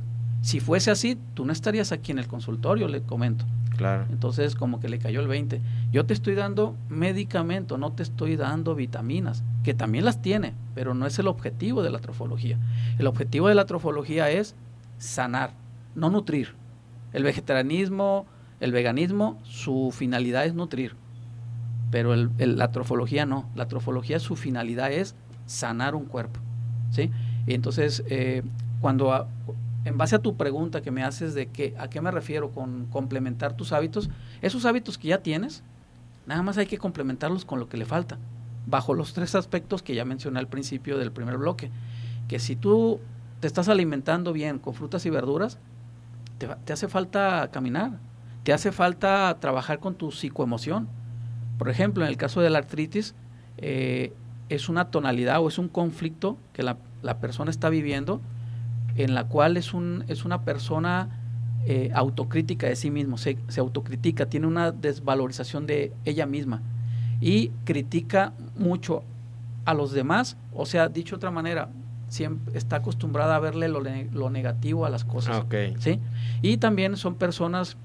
[0.43, 3.45] Si fuese así, tú no estarías aquí en el consultorio, le comento.
[3.77, 4.07] Claro.
[4.11, 5.61] Entonces, como que le cayó el 20.
[5.93, 10.95] Yo te estoy dando medicamento, no te estoy dando vitaminas, que también las tiene, pero
[10.95, 12.59] no es el objetivo de la trofología.
[12.99, 14.55] El objetivo de la trofología es
[14.99, 15.53] sanar,
[15.95, 16.55] no nutrir.
[17.13, 18.27] El vegetarianismo,
[18.61, 20.97] el veganismo, su finalidad es nutrir,
[21.91, 23.49] pero la trofología no.
[23.55, 25.15] La trofología, su finalidad es
[25.47, 26.41] sanar un cuerpo.
[26.93, 27.11] ¿sí?
[27.47, 28.43] Y entonces, eh,
[28.81, 29.27] cuando
[29.85, 32.87] en base a tu pregunta que me haces de que, a qué me refiero con
[32.87, 35.63] complementar tus hábitos, esos hábitos que ya tienes,
[36.27, 38.19] nada más hay que complementarlos con lo que le falta,
[38.67, 41.71] bajo los tres aspectos que ya mencioné al principio del primer bloque,
[42.29, 43.01] que si tú
[43.41, 45.59] te estás alimentando bien con frutas y verduras,
[46.39, 47.99] te, hace falta caminar,
[48.45, 50.89] te hace falta trabajar con tu psicoemoción.
[51.59, 53.15] Por ejemplo, en el caso de la artritis,
[53.59, 54.13] eh,
[54.49, 58.21] es una tonalidad o es un conflicto que la, la persona está viviendo
[58.97, 61.09] en la cual es, un, es una persona
[61.67, 66.61] eh, autocrítica de sí mismo, se, se, autocritica, tiene una desvalorización de ella misma
[67.21, 69.05] y critica mucho
[69.65, 71.69] a los demás, o sea, dicho de otra manera,
[72.09, 75.45] siempre está acostumbrada a verle lo, lo negativo a las cosas.
[75.79, 76.01] ¿sí?
[76.43, 77.77] Y también son personas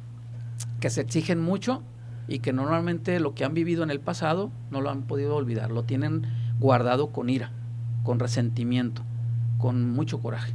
[0.79, 1.81] que se exigen mucho
[2.27, 5.71] y que normalmente lo que han vivido en el pasado no lo han podido olvidar,
[5.71, 6.27] lo tienen
[6.59, 7.51] guardado con ira,
[8.03, 9.03] con resentimiento,
[9.57, 10.53] con mucho coraje,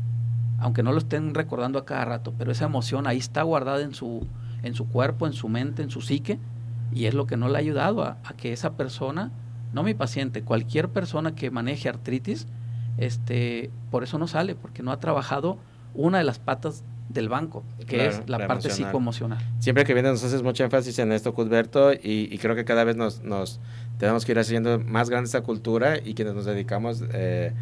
[0.59, 3.95] aunque no lo estén recordando a cada rato, pero esa emoción ahí está guardada en
[3.95, 4.27] su,
[4.63, 6.39] en su cuerpo, en su mente, en su psique,
[6.93, 9.31] y es lo que no le ha ayudado a, que esa persona,
[9.73, 12.47] no mi paciente, cualquier persona que maneje artritis,
[12.99, 15.59] este, por eso no sale, porque no ha trabajado
[15.95, 19.39] una de las patas del banco, que es la, parte psicoemocional.
[19.59, 22.97] Siempre que vienes nos haces mucho énfasis en esto, Cusberto, y, creo que cada vez
[22.97, 23.61] nos, nos,
[23.99, 27.53] tenemos que ir haciendo más grande esta cultura y quienes nos dedicamos eh,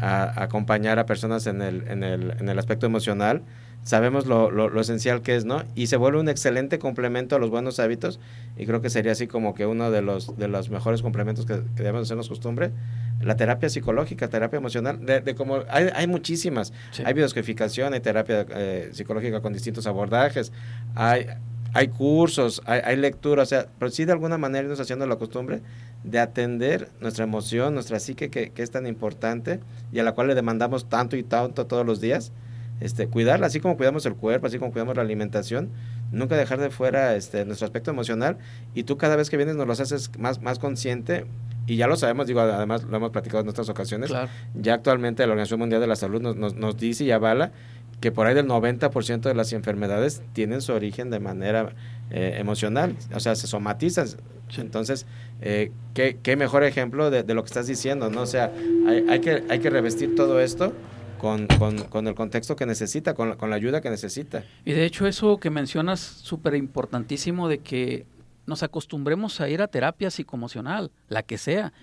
[0.00, 3.42] a, acompañar a personas en el, en el, en el aspecto emocional,
[3.82, 5.64] sabemos lo, lo, esencial que es, ¿no?
[5.74, 8.20] Y se vuelve un excelente complemento a los buenos hábitos
[8.56, 11.62] y creo que sería así como que uno de los, de los mejores complementos que,
[11.76, 12.72] que debemos hacernos costumbre,
[13.20, 16.72] la terapia psicológica, terapia emocional, de, como hay, hay muchísimas,
[17.04, 20.52] hay biodescodificación, hay terapia eh, psicológica con distintos abordajes,
[20.94, 21.26] hay,
[21.72, 25.16] hay cursos, hay, hay lectura, o sea, pero sí de alguna manera irnos haciendo la
[25.16, 25.60] costumbre
[26.04, 29.60] de atender nuestra emoción, nuestra psique que, que es tan importante
[29.92, 32.32] y a la cual le demandamos tanto y tanto todos los días
[32.80, 35.70] este, cuidarla, así como cuidamos el cuerpo, así como cuidamos la alimentación,
[36.12, 38.38] nunca dejar de fuera este, nuestro aspecto emocional
[38.74, 41.26] y tú cada vez que vienes nos lo haces más, más consciente
[41.66, 44.10] y ya lo sabemos, digo, además lo hemos platicado en otras ocasiones,
[44.54, 47.52] ya actualmente la Organización Mundial de la Salud nos, nos, nos dice y avala
[48.00, 51.74] que por ahí del 90% de las enfermedades tienen su origen de manera
[52.10, 54.08] eh, emocional, o sea, se somatizan.
[54.56, 55.06] Entonces,
[55.42, 58.22] eh, ¿qué, ¿qué, mejor ejemplo de, de, lo que estás diciendo, ¿no?
[58.22, 58.50] O sea,
[58.88, 60.72] hay, hay, que, hay que revestir todo esto
[61.20, 64.42] con, con, con, el contexto que necesita, con la, con la ayuda que necesita.
[64.64, 68.06] Y de hecho eso que mencionas súper importantísimo de que
[68.46, 71.74] nos acostumbremos a ir a terapia psicoemocional, la que sea.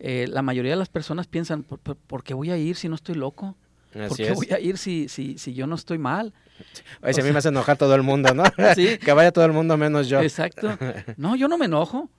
[0.00, 3.14] Eh, la mayoría de las personas piensan, ¿por, qué voy a ir si no estoy
[3.14, 3.56] loco?
[3.92, 6.32] ¿Por qué voy a ir si, si, si yo no estoy mal?
[7.00, 8.42] Oye, si a mí me hace enojar todo el mundo, ¿no?
[8.74, 8.98] ¿Sí?
[9.04, 10.20] que vaya todo el mundo menos yo.
[10.20, 10.76] Exacto.
[11.16, 12.10] No, yo no me enojo.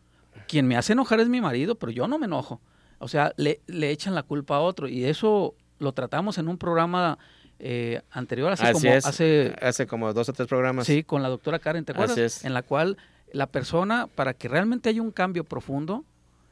[0.47, 2.61] Quien me hace enojar es mi marido, pero yo no me enojo.
[2.99, 6.57] O sea, le, le echan la culpa a otro y eso lo tratamos en un
[6.57, 7.17] programa
[7.59, 10.85] eh, anterior, hace como hace, hace como dos o tres programas.
[10.87, 12.45] Sí, con la doctora Karen, ¿te acuerdas?
[12.45, 12.97] En la cual
[13.33, 16.05] la persona, para que realmente haya un cambio profundo,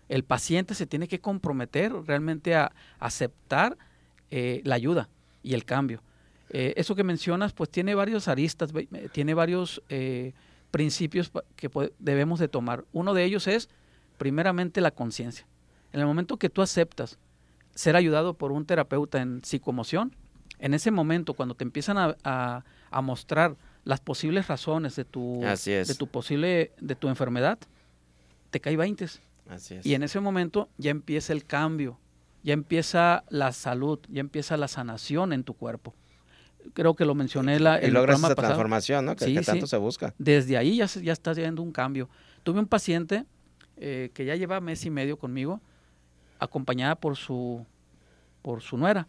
[0.07, 3.77] el paciente se tiene que comprometer realmente a aceptar
[4.31, 5.09] eh, la ayuda
[5.43, 6.01] y el cambio.
[6.49, 8.71] Eh, eso que mencionas, pues tiene varios aristas,
[9.11, 9.81] tiene varios
[10.71, 12.85] principios que debemos de tomar.
[12.91, 13.69] Uno de ellos es,
[14.17, 15.45] primeramente, la conciencia.
[15.91, 17.19] En el momento que tú aceptas
[17.75, 20.15] ser ayudado por un terapeuta en psicomoción,
[20.59, 23.55] en ese momento cuando te empiezan a, a, mostrar
[23.85, 27.57] las posibles razones de tu, de tu posible, de tu enfermedad,
[28.51, 29.05] te cae 20.
[29.49, 29.85] Así es.
[29.85, 31.97] Y en ese momento ya empieza el cambio,
[32.43, 35.95] ya empieza la salud, ya empieza la sanación en tu cuerpo.
[36.73, 39.15] Creo que lo mencioné la, y logras esa transformación, ¿no?
[39.15, 40.13] Que, tanto se busca.
[40.17, 42.09] Desde ahí ya, ya estás viendo un cambio.
[42.43, 43.25] Tuve un paciente
[43.77, 45.61] eh, que ya lleva mes y medio conmigo,
[46.39, 47.65] acompañada por su,
[48.41, 49.07] por su nuera.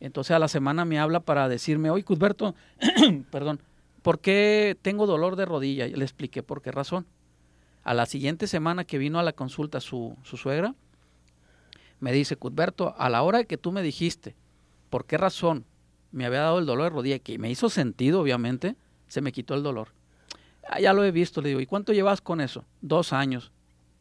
[0.00, 2.54] Entonces a la semana me habla para decirme, oye, Cusberto,
[3.30, 3.60] perdón,
[4.02, 5.86] ¿por qué tengo dolor de rodilla?
[5.86, 7.06] Le expliqué por qué razón.
[7.84, 10.74] A la siguiente semana que vino a la consulta su, su suegra,
[12.00, 14.34] me dice, Cusberto, a la hora que tú me dijiste
[14.90, 15.64] por qué razón
[16.12, 18.76] me había dado el dolor de rodilla, que me hizo sentido, obviamente,
[19.08, 19.88] se me quitó el dolor.
[20.68, 22.64] Ah, ya lo he visto, le digo, ¿y cuánto llevas con eso?
[22.80, 23.52] Dos años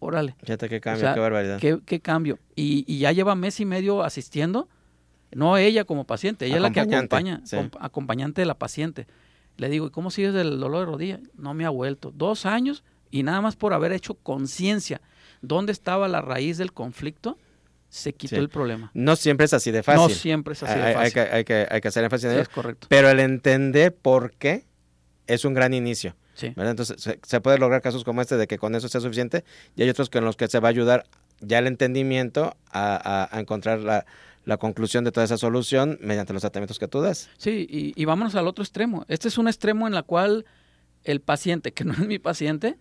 [0.04, 0.36] órale.
[0.44, 1.60] Fíjate qué cambio, qué barbaridad.
[1.60, 2.40] Qué, cambio.
[2.56, 4.70] Y, ya lleva mes y medio asistiendo,
[5.32, 7.42] no ella como paciente, ella es la que acompaña,
[7.80, 9.08] acompañante de la paciente.
[9.58, 11.20] Le digo, ¿y cómo sigues del dolor de rodilla?
[11.36, 12.12] No me ha vuelto.
[12.12, 15.02] Dos años y nada más por haber hecho conciencia
[15.42, 17.38] dónde estaba la raíz del conflicto,
[17.90, 18.90] se quitó el problema.
[18.96, 20.02] No siempre es así de fácil.
[20.02, 21.20] No siempre es así de fácil.
[21.20, 22.88] Hay, que, hay, que, hacer énfasis en Es correcto.
[22.90, 24.66] Pero el entender por qué
[25.28, 26.16] es un gran inicio.
[26.42, 29.44] Entonces, se, puede lograr casos como este de que con eso sea suficiente
[29.76, 31.06] y hay otros con los que se va a ayudar
[31.42, 36.88] ya el entendimiento a, encontrar la, conclusión de toda esa solución mediante los tratamientos que
[36.88, 37.30] tú das.
[37.38, 39.06] Sí, y, y, vámonos al otro extremo.
[39.08, 40.46] Este es un extremo en la cual
[41.04, 42.78] el paciente, que no es mi paciente,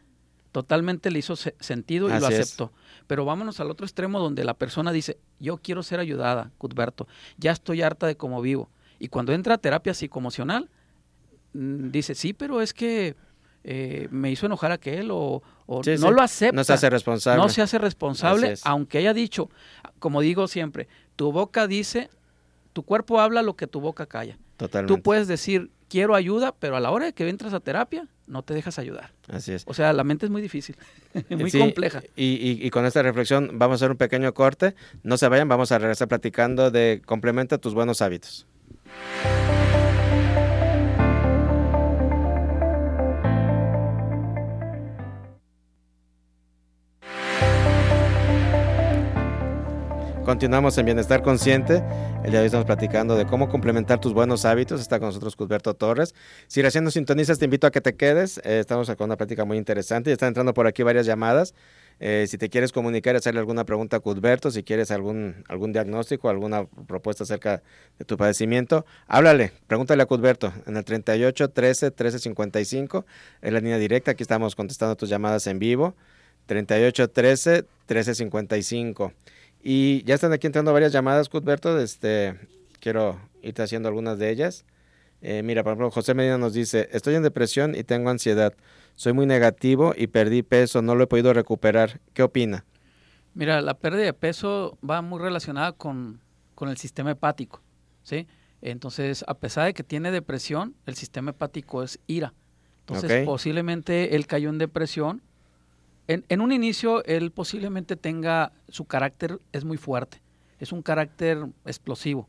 [0.52, 2.72] totalmente le hizo sentido y lo aceptó.
[3.06, 7.52] Pero vámonos al otro extremo donde la persona dice, yo quiero ser ayudada, Cuthberto, ya
[7.52, 8.70] estoy harta de cómo vivo.
[8.98, 10.70] Y cuando entra a terapia psicoemocional,
[11.54, 13.16] mm, dice, sí, pero es que
[13.64, 16.56] eh, me hizo enojar aquel o, no lo acepta.
[16.56, 17.42] No se hace responsable.
[17.42, 19.50] No se hace responsable, aunque haya dicho,
[19.98, 22.10] como digo siempre, tu boca dice,
[22.72, 24.38] tu cuerpo habla lo que tu boca calla.
[24.56, 24.94] Totalmente.
[24.94, 28.42] Tú puedes decir, quiero ayuda, pero a la hora de que entras a terapia, no
[28.42, 29.12] te dejas ayudar.
[29.28, 29.64] Así es.
[29.66, 30.76] O sea, la mente es muy difícil,
[31.30, 32.02] muy compleja.
[32.16, 34.74] Y, y, con esta reflexión vamos a hacer un pequeño corte.
[35.02, 38.46] No se vayan, vamos a regresar platicando de complementa tus buenos hábitos.
[50.24, 51.82] Continuamos en Bienestar Consciente.
[52.24, 54.80] El día de hoy estamos platicando de cómo complementar tus buenos hábitos.
[54.80, 56.14] Está con nosotros Cusberto Torres.
[56.46, 58.38] Si recién nos sintonizas, te invito a que te quedes.
[58.38, 61.54] Eh, estamos con una plática muy interesante y están entrando por aquí varias llamadas.
[62.00, 66.28] Eh, si te quieres comunicar, hacerle alguna pregunta a Cudberto, si quieres algún, algún diagnóstico,
[66.28, 67.62] alguna propuesta acerca
[67.98, 73.06] de tu padecimiento, háblale, pregúntale a Cudberto en el 38 13 13 55,
[73.40, 75.94] es la línea directa, aquí estamos contestando tus llamadas en vivo,
[76.46, 79.12] 38 13 13 55.
[79.62, 82.38] Y ya están aquí entrando varias llamadas, Cudberto, este,
[82.80, 84.64] quiero irte haciendo algunas de ellas.
[85.20, 88.54] Eh, mira, por ejemplo, José Medina nos dice, estoy en depresión y tengo ansiedad
[88.94, 92.00] soy muy negativo y perdí peso, no lo he podido recuperar.
[92.12, 92.64] ¿Qué opina?
[93.34, 96.20] Mira, la pérdida de peso va muy relacionada con,
[96.60, 97.60] el sistema hepático,
[98.04, 98.28] ¿sí?
[98.60, 102.34] Entonces, a pesar de que tiene depresión, el sistema hepático es ira.
[102.86, 105.22] Entonces, posiblemente él cayó en depresión.
[106.08, 110.20] En, un inicio, él posiblemente tenga, su carácter es muy fuerte,
[110.58, 112.28] es un carácter explosivo,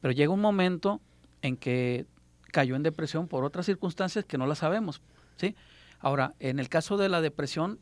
[0.00, 1.00] pero llega un momento
[1.42, 2.06] en que
[2.52, 5.02] cayó en depresión por otras circunstancias que no la sabemos,
[5.36, 5.54] ¿sí?
[6.00, 7.78] Ahora, en el caso de la depresión,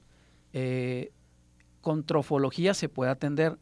[0.53, 1.13] eh,
[1.81, 3.57] con trofología se puede atender,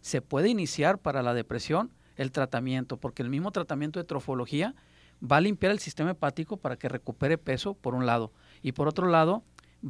[0.00, 4.74] se puede iniciar para la depresión el tratamiento, porque el mismo tratamiento de trofología
[5.20, 8.86] va a limpiar el sistema hepático para que recupere peso, por un lado, y por
[8.86, 9.42] otro lado,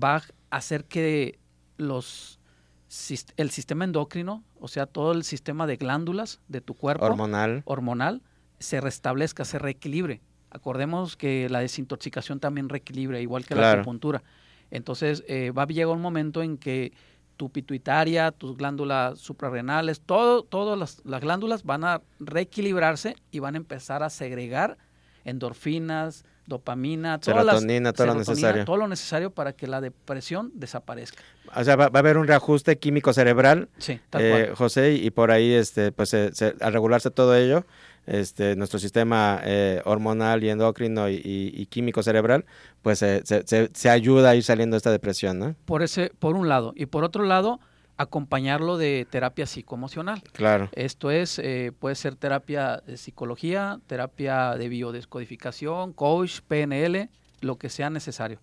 [0.02, 1.38] va a hacer que
[1.76, 2.40] los
[3.36, 8.22] el sistema endocrino, o sea, todo el sistema de glándulas de tu cuerpo hormonal, hormonal
[8.58, 10.22] se restablezca, se reequilibre.
[10.50, 14.22] Acordemos que la desintoxicación también reequilibra, igual que la acupuntura.
[14.70, 16.92] Entonces, eh, va a llegar un momento en que
[17.36, 23.58] tu pituitaria, tus glándulas suprarrenales, todo, todas las, glándulas van a reequilibrarse y van a
[23.58, 24.78] empezar a segregar
[25.24, 28.64] endorfinas, dopamina, serotonina, todo lo necesario.
[28.64, 31.22] Todo lo necesario para que la depresión desaparezca.
[31.54, 35.52] O sea, va, a haber un reajuste químico cerebral, sí, eh, José, y por ahí,
[35.52, 37.64] este, pues, al regularse todo ello,
[38.06, 42.44] este, nuestro sistema eh, hormonal y endocrino y, químico cerebral,
[42.82, 45.54] pues se, ayuda a ir saliendo de esta depresión, ¿no?
[45.64, 46.72] Por, ese, por un lado.
[46.76, 47.60] Y por otro lado,
[47.96, 50.22] acompañarlo de terapia psicoemocional.
[50.32, 50.68] Claro.
[50.72, 57.08] Esto es, eh, puede ser terapia de psicología, terapia de biodescodificación, coach, PNL,
[57.40, 58.40] lo que sea necesario.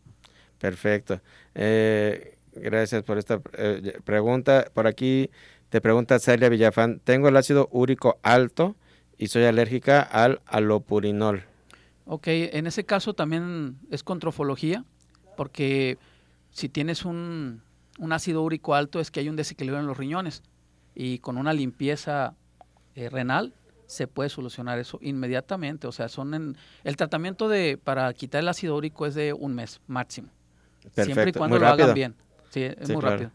[0.59, 1.21] Perfecto.
[1.55, 4.65] Eh, gracias por esta pregunta.
[4.73, 5.29] Por aquí
[5.73, 8.75] te pregunta Celia Villafán, tengo el ácido úrico alto
[9.17, 11.45] y soy alérgica al alopurinol.
[12.05, 14.83] Ok, en ese caso también es controfología,
[15.37, 15.97] porque
[16.51, 17.63] si tienes un,
[18.11, 20.43] ácido úrico alto es que hay un desequilibrio en los riñones
[20.95, 22.35] y con una limpieza
[22.95, 23.53] eh, renal
[23.85, 25.87] se puede solucionar eso inmediatamente.
[25.87, 29.53] O sea, son en, el tratamiento de para quitar el ácido úrico es de un
[29.55, 30.29] mes máximo.
[30.95, 32.15] Siempre y cuando lo hagan bien.
[32.49, 33.31] Sí, es muy rápido.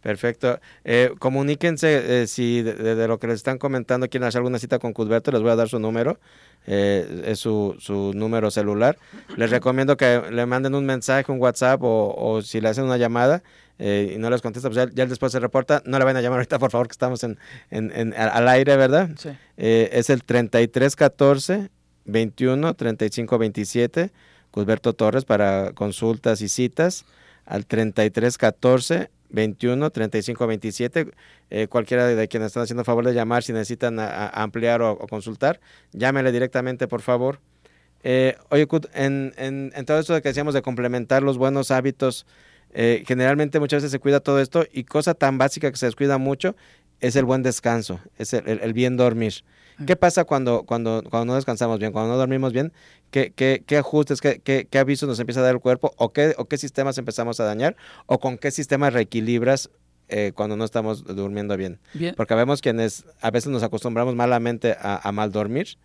[0.00, 0.60] Perfecto.
[0.82, 4.94] Eh, comuníquense eh, si de, lo que les están comentando quieren hacer alguna cita con
[4.94, 6.18] Cusberto, les voy a dar su número,
[6.66, 8.96] eh, es su, su, número celular.
[9.36, 13.42] Les recomiendo que le manden un mensaje, un WhatsApp o, si le hacen una llamada
[13.80, 15.82] y no les contesta, pues ya, después se reporta.
[15.86, 17.38] No le vayan a llamar ahorita, por favor, que estamos en,
[17.70, 19.10] en, al aire, ¿verdad?
[19.16, 19.30] Sí.
[19.56, 21.70] es el 3314
[22.04, 24.10] 21 35 27,
[24.50, 27.04] Cusberto Torres para consultas y citas
[27.46, 31.06] al 3314 21 35 27.
[31.68, 35.60] cualquiera de quienes están haciendo favor de llamar, si necesitan ampliar o, consultar,
[35.92, 37.40] llámenle directamente, por favor.
[38.02, 42.26] Eh, oye, en, en, todo esto que decíamos de complementar los buenos hábitos,
[42.72, 46.18] eh, generalmente muchas veces se cuida todo esto y cosa tan básica que se descuida
[46.18, 46.56] mucho
[47.00, 49.42] es el buen descanso, es el bien dormir.
[49.86, 52.72] ¿Qué pasa cuando, cuando, cuando no descansamos bien, cuando no dormimos bien?
[53.10, 55.92] ¿Qué, qué, qué ajustes, qué, qué, avisos nos empieza a dar el cuerpo?
[55.96, 57.76] ¿O qué, ¿O qué sistemas empezamos a dañar?
[58.06, 59.70] ¿O con qué sistemas reequilibras
[60.08, 61.78] eh, cuando no estamos durmiendo bien?
[62.16, 65.78] Porque vemos quienes a veces nos acostumbramos malamente a, mal dormir.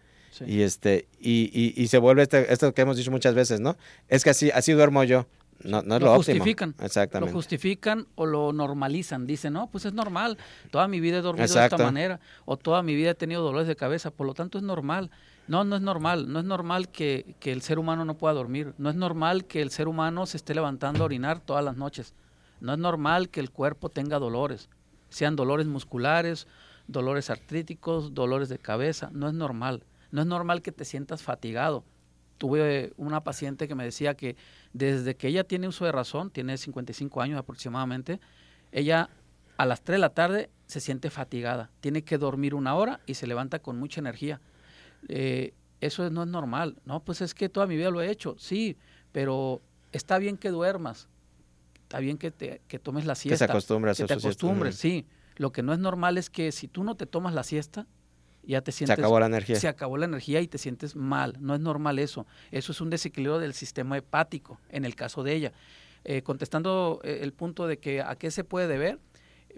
[0.45, 3.77] Y este y, y, se vuelve este, esto que hemos dicho muchas veces, ¿no?
[4.09, 5.27] Es que así así duermo yo.
[5.63, 6.75] No, no es lo, lo justifican.
[6.79, 7.31] Exactamente.
[7.31, 9.25] Lo justifican o lo normalizan.
[9.25, 10.37] Dicen, no, pues es normal.
[10.71, 12.19] Toda mi vida he dormido de esta manera.
[12.45, 14.11] O toda mi vida he tenido dolores de cabeza.
[14.11, 15.09] Por lo tanto, es normal.
[15.47, 16.31] No, no es normal.
[16.31, 18.73] No es normal que, que el ser humano no pueda dormir.
[18.77, 22.13] No es normal que el ser humano se esté levantando a orinar todas las noches.
[22.59, 24.69] No es normal que el cuerpo tenga dolores.
[25.09, 26.47] Sean dolores musculares,
[26.87, 29.09] dolores artríticos, dolores de cabeza.
[29.13, 29.83] No es normal.
[30.11, 31.83] No es normal que te sientas fatigado
[32.37, 34.35] tuve una paciente que me decía que
[34.73, 38.19] desde que ella tiene uso de razón, tiene 55 años aproximadamente,
[38.71, 39.09] ella
[39.57, 43.13] a las 3 de la tarde se siente fatigada, tiene que dormir una hora y
[43.13, 44.41] se levanta con mucha energía.
[45.07, 47.03] Eh, eso no es normal, ¿no?
[47.03, 48.77] Pues es que toda mi vida lo he hecho, sí,
[49.11, 51.07] pero está bien que duermas,
[51.83, 53.35] está bien que, te, que tomes la siesta.
[53.35, 53.97] Que se acostumbres.
[53.97, 55.05] Que te acostumbres, sí,
[55.37, 57.87] Lo que no es normal es que si tú no te tomas la siesta,
[58.47, 58.95] ya te sientes...
[58.95, 59.55] Se acabó la energía.
[59.55, 61.37] Se acabó la energía y te sientes mal.
[61.39, 62.25] No es normal eso.
[62.51, 65.53] Eso es un desequilibrio del sistema hepático, en el caso de ella.
[66.03, 68.99] Eh, contestando eh, el punto de que a qué se puede deber,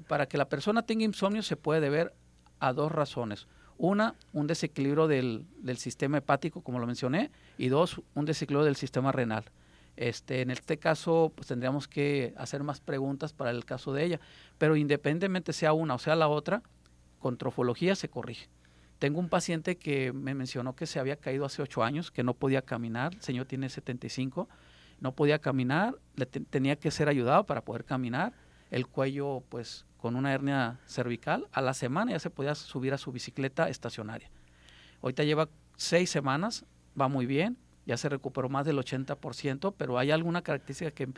[0.08, 2.14] para que la persona tenga insomnio se puede deber
[2.60, 3.48] a dos razones.
[3.78, 8.76] Una, un desequilibrio del, del sistema hepático, como lo mencioné, y dos, un desequilibrio del
[8.76, 9.46] sistema renal.
[9.98, 14.20] Este, en este caso, pues tendríamos que hacer más preguntas para el caso de ella,
[14.58, 16.62] pero independientemente sea una o sea la otra,
[17.20, 18.48] con trofología se corrige.
[19.00, 22.34] Tengo un paciente que me mencionó que se había caído hace ocho años, que no
[22.34, 24.50] podía caminar, el señor tiene 75,
[25.00, 28.34] no podía caminar, le tenía que ser ayudado para poder caminar,
[28.72, 32.98] el cuello pues con una hernia cervical, a la semana ya se podía subir a
[32.98, 34.30] su bicicleta estacionaria.
[35.02, 36.66] Ahorita lleva seis semanas,
[37.00, 41.10] va muy bien, ya se recuperó más del 80%, pero hay alguna característica que,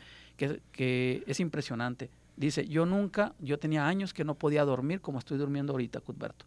[0.71, 2.09] que, es impresionante.
[2.35, 6.45] Dice, yo nunca, yo tenía años que no podía dormir como estoy durmiendo ahorita, Cuthberto.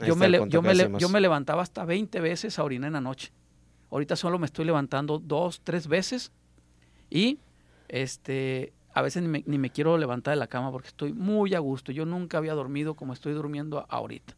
[0.00, 3.30] Yo me, yo, me yo me levantaba hasta 20 veces a orinar en la noche.
[3.90, 6.32] Ahorita solo me estoy levantando dos, tres veces
[7.10, 7.38] y
[7.88, 11.54] este a veces ni me, ni me, quiero levantar de la cama porque estoy muy
[11.54, 11.92] a gusto.
[11.92, 14.34] Yo nunca había dormido como estoy durmiendo ahorita.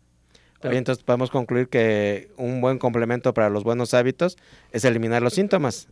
[0.62, 4.36] entonces podemos concluir que un buen complemento para los buenos hábitos
[4.72, 5.88] es eliminar los síntomas.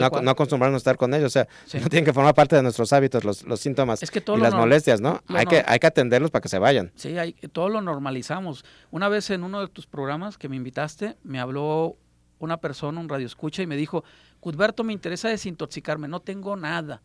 [0.00, 1.48] No, acostumbrarnos a estar con ellos, o sea,
[1.80, 5.22] no tienen que formar parte de nuestros hábitos los, los síntomas y las molestias, ¿no?
[5.28, 6.92] Hay que, hay que atenderlos para que se vayan.
[6.94, 8.64] Sí, hay, todo lo normalizamos.
[8.90, 11.96] Una vez en uno de tus programas que me invitaste, me habló
[12.38, 14.04] una persona, un radio escucha, y me dijo,
[14.40, 17.02] Cudberto, me interesa desintoxicarme, no tengo nada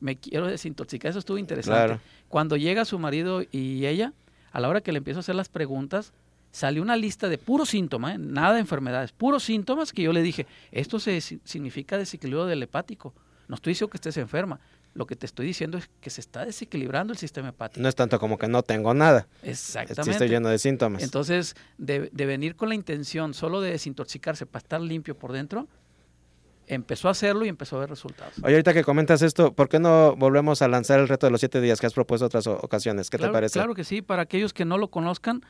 [0.00, 2.00] me quiero desintoxicar, eso estuvo interesante.
[2.28, 4.12] Cuando llega su marido y ella,
[4.52, 6.12] a la hora que le empiezo a hacer las preguntas,
[6.50, 8.18] salió una lista de puros síntomas, ¿eh?
[8.18, 13.14] nada de enfermedades, puros síntomas que yo le dije, esto se, significa desequilibrio del hepático.
[13.48, 14.60] No estoy diciendo que estés enferma,
[14.94, 17.80] lo que te estoy diciendo es que se está desequilibrando el sistema hepático.
[17.80, 19.28] No es tanto como que no tengo nada.
[19.42, 20.10] Exactamente.
[20.10, 21.02] estoy lleno de síntomas.
[21.02, 25.68] Entonces, de, de venir con la intención solo de desintoxicarse para estar limpio por dentro,
[26.66, 28.34] empezó a hacerlo y empezó a ver resultados.
[28.42, 31.40] Oye, ahorita que comentas esto, ¿por qué no volvemos a lanzar el reto de los
[31.40, 33.10] siete días que has propuesto otras ocasiones?
[33.10, 33.54] ¿Qué te parece?
[33.54, 35.42] Claro que sí, para aquellos que no lo conozcan,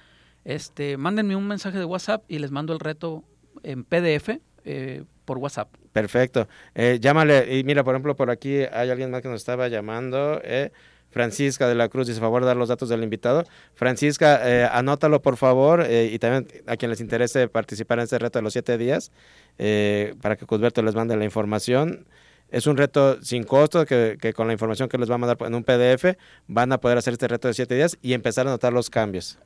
[0.44, 3.24] este, mándenme un mensaje de WhatsApp y les mando el reto
[3.62, 5.74] en PDF eh, por WhatsApp.
[5.92, 6.48] Perfecto.
[6.74, 10.40] Eh, llámale, y mira, por ejemplo, por aquí hay alguien más que nos estaba llamando.
[10.44, 10.70] Eh,
[11.10, 13.44] Francisca de la Cruz dice, favor, dar los datos del invitado.
[13.74, 18.18] Francisca, eh, anótalo por favor eh, y también a quien les interese participar en este
[18.18, 19.10] reto de los siete días,
[19.58, 22.06] eh, para que Cusberto les mande la información.
[22.48, 25.36] Es un reto sin costo que, que, con la información que les va a mandar
[25.40, 26.16] en un PDF
[26.48, 29.38] van a poder hacer este reto de siete días y empezar a notar los cambios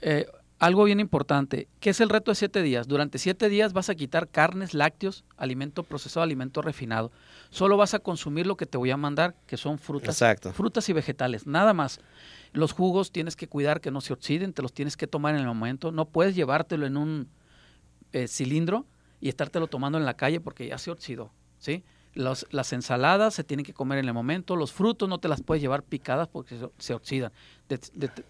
[0.58, 2.86] algo bien importante, ¿qué es el reto de siete días?
[2.86, 7.10] Durante siete días vas a quitar carnes, lácteos, alimento procesado, alimento refinado.
[7.50, 10.22] Solo vas a consumir lo que te voy a mandar, que son frutas,
[10.54, 12.00] frutas y vegetales, nada más.
[12.52, 15.40] Los jugos tienes que cuidar que no se oxiden, te los tienes que tomar en
[15.40, 15.90] el momento.
[15.90, 17.28] No puedes llevártelo en un
[18.12, 18.86] eh, cilindro
[19.20, 21.84] y estártelo tomando en la calle porque ya se oxidó, ¿sí?
[22.14, 25.60] las ensaladas se tienen que comer en el momento, los frutos no te las puedes
[25.60, 27.32] llevar picadas porque se, oxidan.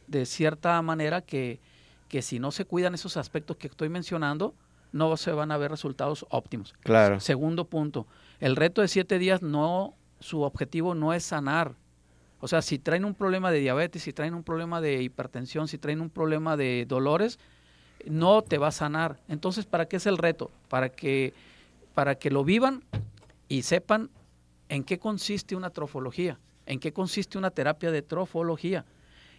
[0.06, 1.60] de cierta manera que
[2.14, 4.54] que si no se cuidan esos aspectos que estoy mencionando,
[4.92, 6.72] no se van a ver resultados óptimos.
[6.78, 7.18] Claro.
[7.18, 8.06] Segundo punto,
[8.38, 11.74] el reto de siete días no, su objetivo no es sanar.
[12.38, 15.76] O sea, si traen un problema de diabetes, si traen un problema de hipertensión, si
[15.76, 17.40] traen un problema de dolores,
[18.06, 19.18] no te va a sanar.
[19.26, 20.52] Entonces, ¿para qué es el reto?
[20.68, 21.34] Para que,
[21.94, 22.84] para que lo vivan
[23.48, 24.08] y sepan
[24.68, 28.84] en qué consiste una trofología, en qué consiste una terapia de trofología.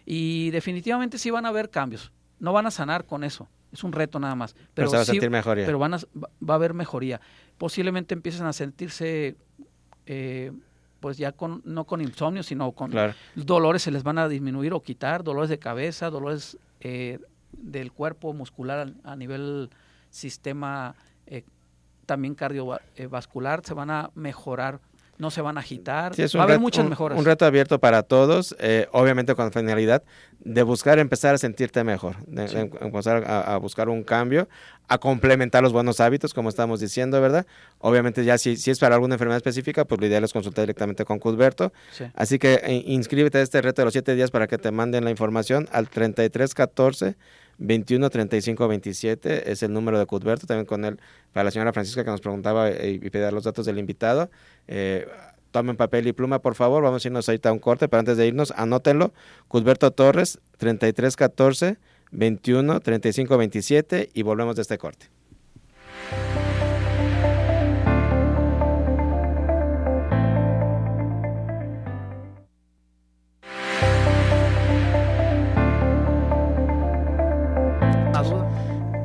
[0.05, 3.47] Y definitivamente sí van a haber cambios no van a sanar con eso.
[3.71, 4.55] Es un reto nada más.
[4.73, 5.65] Pero, se va a sentir mejoría.
[5.65, 7.19] Pero van a, va a haber mejoría.
[7.57, 9.35] Posiblemente empiecen a sentirse,
[10.05, 10.51] eh,
[10.99, 12.93] pues ya con, no con insomnio, sino con
[13.35, 17.19] dolores se les van a disminuir o quitar, dolores de cabeza, dolores eh,
[17.51, 19.69] del cuerpo muscular a, nivel
[20.09, 20.95] sistema
[21.25, 21.43] eh,
[22.05, 24.79] también cardiovascular, se van a mejorar
[25.17, 26.13] no se van a agitar.
[26.17, 27.17] Va a haber muchas mejoras.
[27.17, 30.03] Un reto abierto para todos, eh, obviamente con la finalidad
[30.39, 34.47] de buscar empezar a sentirte mejor, de, empezar a, buscar un cambio,
[34.87, 37.47] a complementar los buenos hábitos, como estamos diciendo, ¿verdad?
[37.79, 41.05] Obviamente ya si, si es para alguna enfermedad específica, pues lo ideal es consultar directamente
[41.05, 41.73] con Cusberto.
[42.13, 45.03] Así que eh, inscríbete a este reto de los siete días para que te manden
[45.03, 47.15] la información al 3314
[47.57, 50.99] 21 35 27 es el número de Cudberto, también con él,
[51.33, 54.29] para la señora Francisca que nos preguntaba eh, y pedía los datos del invitado.
[54.67, 55.07] Eh,
[55.51, 56.83] tomen papel y pluma, por favor.
[56.83, 59.13] Vamos a irnos ahorita a un corte, pero antes de irnos, anótenlo.
[59.47, 61.77] Cudberto Torres, 33 14
[62.11, 65.07] 21 35 27 y volvemos de este corte.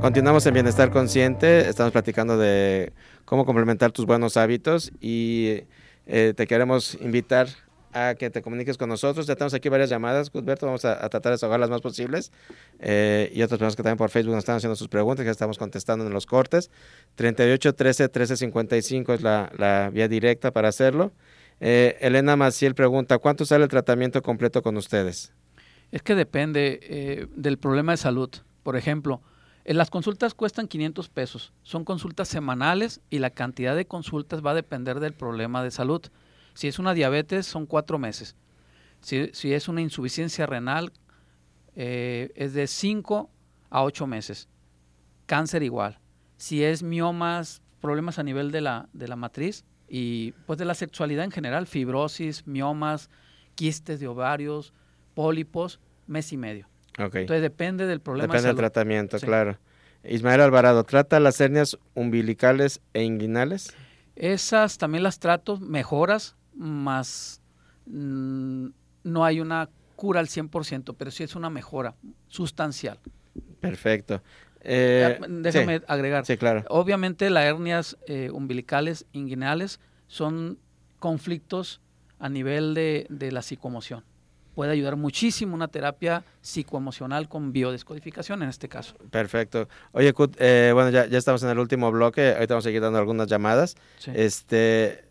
[0.01, 1.69] Continuamos en Bienestar Consciente.
[1.69, 2.93] Estamos platicando de
[3.25, 5.65] cómo complementar tus buenos hábitos y
[6.07, 7.49] eh, te queremos invitar
[7.93, 9.27] a que te comuniques con nosotros.
[9.27, 12.33] Ya tenemos aquí varias llamadas, Cuthberto, vamos a, tratar de desahogar las más posibles.
[12.79, 15.59] Eh, y otras personas que también por Facebook nos están haciendo sus preguntas, que estamos
[15.59, 16.71] contestando en los cortes.
[17.17, 21.13] 38 13 13 55 es la, vía directa para hacerlo.
[21.61, 25.35] Eh, Elena Maciel pregunta, ¿cuánto sale el tratamiento completo con ustedes?
[25.93, 28.31] Es que depende eh, del problema de salud.
[28.63, 29.21] Por ejemplo,
[29.65, 31.53] las consultas cuestan 500 pesos.
[31.63, 36.03] Son consultas semanales y la cantidad de consultas va a depender del problema de salud.
[36.55, 38.37] Si es una diabetes, son cuatro meses.
[39.01, 40.93] Si, si es una insuficiencia renal,
[41.77, 43.31] eh, es de 5
[43.71, 44.49] a 8 meses.
[45.27, 45.99] Cáncer igual.
[46.37, 50.75] Si es miomas, problemas a nivel de la, de la matriz y pues de la
[50.75, 53.11] sexualidad en general, fibrosis, miomas,
[53.55, 54.73] quistes de ovarios,
[55.15, 56.70] pólipos, mes y medio.
[56.99, 58.33] Entonces depende del problema.
[58.33, 59.59] Depende del tratamiento, claro.
[60.05, 63.75] Ismael Alvarado, ¿trata las hernias umbilicales e inguinales?
[64.17, 67.43] Esas también las trato, mejoras, más
[67.87, 68.69] mm,
[69.05, 71.95] no hay una cura al 100%, pero sí es una mejora
[72.29, 72.99] sustancial.
[73.61, 74.23] Perfecto.
[74.63, 76.25] Eh, déjame agregar.
[76.25, 76.65] Sí, claro.
[76.69, 80.59] Obviamente las hernias eh, umbilicales, inguinales, son
[80.99, 81.81] conflictos
[82.19, 84.05] a nivel de, de la psicomoción
[84.55, 88.95] puede ayudar muchísimo una terapia psicoemocional con biodescodificación en este caso.
[89.11, 89.69] Perfecto.
[89.93, 92.81] Oye, Kut, eh, bueno, ya, ya, estamos en el último bloque, ahorita vamos a seguir
[92.81, 93.77] dando algunas llamadas.
[94.13, 95.05] Este,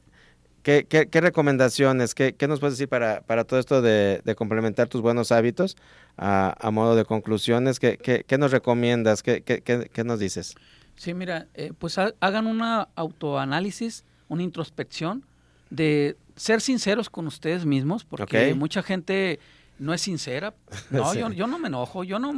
[0.64, 4.88] ¿qué, qué, recomendaciones, qué, qué, nos puedes decir para, para todo esto de, de complementar
[4.88, 5.78] tus buenos hábitos
[6.18, 7.80] a, a modo de conclusiones?
[7.80, 9.24] ¿Qué, qué nos recomiendas?
[9.24, 10.56] ¿Qué, qué, nos dices?
[10.96, 15.26] Sí, mira, eh, pues hagan una autoanálisis, una introspección
[15.70, 19.40] de ser sinceros con ustedes mismos, porque mucha gente
[19.80, 20.54] no es sincera.
[20.92, 22.34] No, yo, yo, no me enojo, yo no,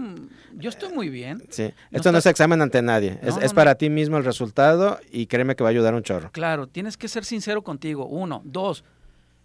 [0.53, 1.43] yo estoy muy bien.
[1.49, 5.55] Sí, esto no es examen ante nadie, es, para ti mismo el resultado y créeme
[5.55, 6.32] que va a ayudar un chorro.
[6.32, 8.41] Claro, tienes que ser sincero contigo, uno.
[8.43, 8.84] Dos,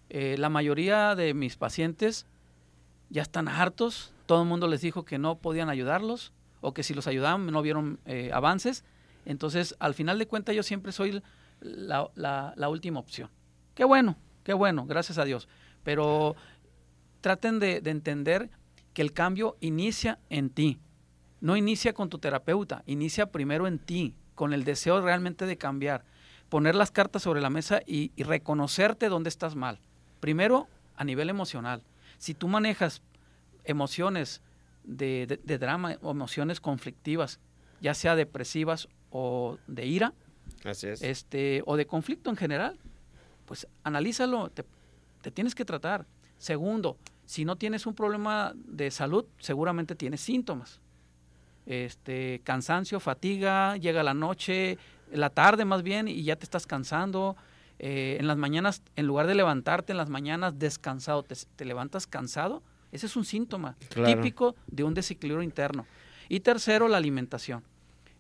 [0.09, 2.27] eh, la mayoría de mis pacientes
[3.11, 6.95] ya están hartos, todo el mundo les dijo que no podían ayudarlos o que si
[6.95, 8.85] los ayudaban no vieron eh, avances.
[9.25, 11.23] Entonces, al final de cuentas, yo siempre soy
[11.61, 13.31] la, la última opción.
[13.77, 15.49] Qué bueno, qué bueno, gracias a Dios.
[15.85, 16.35] Pero
[17.21, 18.51] traten de, entender
[18.95, 20.81] que el cambio inicia en ti.
[21.43, 26.05] No inicia con tu terapeuta, inicia primero en ti, con el deseo realmente de cambiar.
[26.49, 29.79] Poner las cartas sobre la mesa y, reconocerte dónde estás mal.
[30.21, 31.83] Primero, a nivel emocional.
[32.17, 33.03] Si tú manejas
[33.65, 34.41] emociones
[34.85, 35.27] de,
[35.61, 37.41] drama o emociones conflictivas,
[37.83, 40.15] ya sea depresivas o de ira,
[40.65, 42.79] Este, o de conflicto en general,
[43.47, 44.65] pues analízalo, te,
[45.31, 46.07] tienes que tratar.
[46.39, 50.81] Segundo, si no tienes un problema de salud, seguramente tienes síntomas.
[51.65, 54.79] Este, cansancio, fatiga, llega la noche,
[55.11, 57.37] la tarde más bien, y ya te estás cansando.
[57.79, 62.63] Eh, en las mañanas, en lugar de levantarte en las mañanas descansado, te, levantas cansado.
[62.93, 65.87] Ese es un síntoma típico de un desequilibrio interno.
[66.29, 67.63] Y tercero, la alimentación.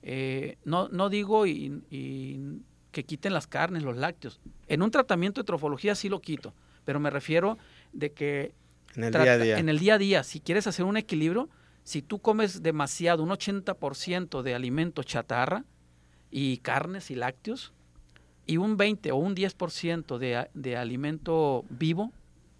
[0.02, 2.60] Eh, no, no digo y, y
[2.96, 4.40] que quiten las carnes, los lácteos.
[4.68, 6.54] En un tratamiento de trofología sí lo quito,
[6.86, 7.58] pero me refiero
[7.92, 8.54] de que
[8.94, 11.50] en el día a día, en el día, a día si quieres hacer un equilibrio,
[11.84, 15.66] si tú comes demasiado, un 80% de alimento chatarra
[16.30, 17.74] y carnes y lácteos,
[18.46, 22.12] y un 20 o un 10% de, de alimento vivo,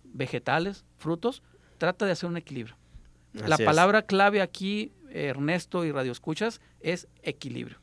[0.05, 1.43] vegetales, frutos,
[1.79, 2.77] trata de hacer un equilibrio.
[3.33, 7.79] La palabra clave aquí, Ernesto y Radio Escuchas, es equilibrio.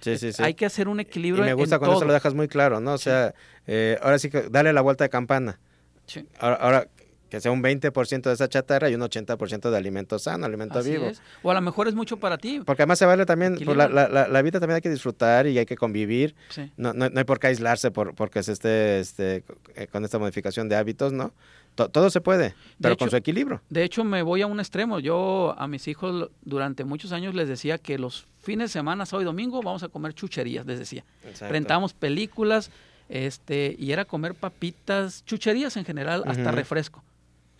[0.00, 0.42] Sí, sí, sí.
[0.42, 1.44] Hay que hacer un equilibrio.
[1.44, 2.94] Y me gusta cuando eso lo dejas muy claro, ¿no?
[2.94, 3.34] O sea,
[3.66, 5.58] eh, ahora sí que dale la vuelta de campana.
[6.06, 6.26] Sí.
[6.38, 6.88] Ahora,
[7.30, 11.10] que sea un 20% de esa chatarra y un 80% de alimento sano, alimento vivo.
[11.42, 12.60] O a lo mejor es mucho para ti.
[12.66, 15.58] Porque además se vale también, pues, la, la, la, vida también hay que disfrutar y
[15.58, 16.34] hay que convivir.
[16.76, 19.44] No, no, no, hay por qué aislarse por, porque se esté este,
[19.76, 21.32] eh, con esta modificación de hábitos, ¿no?
[21.74, 23.62] todo se puede, pero con su equilibrio.
[23.70, 24.98] De hecho, me voy a un extremo.
[24.98, 29.22] Yo a mis hijos durante muchos años les decía que los fines de semana, sábado
[29.22, 31.04] y domingo, vamos a comer chucherías, les decía.
[31.48, 32.70] Rentamos películas
[33.08, 37.02] este, y era comer papitas, chucherías en general, hasta refresco,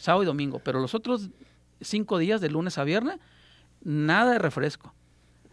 [0.00, 0.60] sábado y domingo.
[0.64, 1.30] Pero los otros
[1.80, 3.18] cinco días, de lunes a viernes,
[3.82, 4.94] nada de refresco,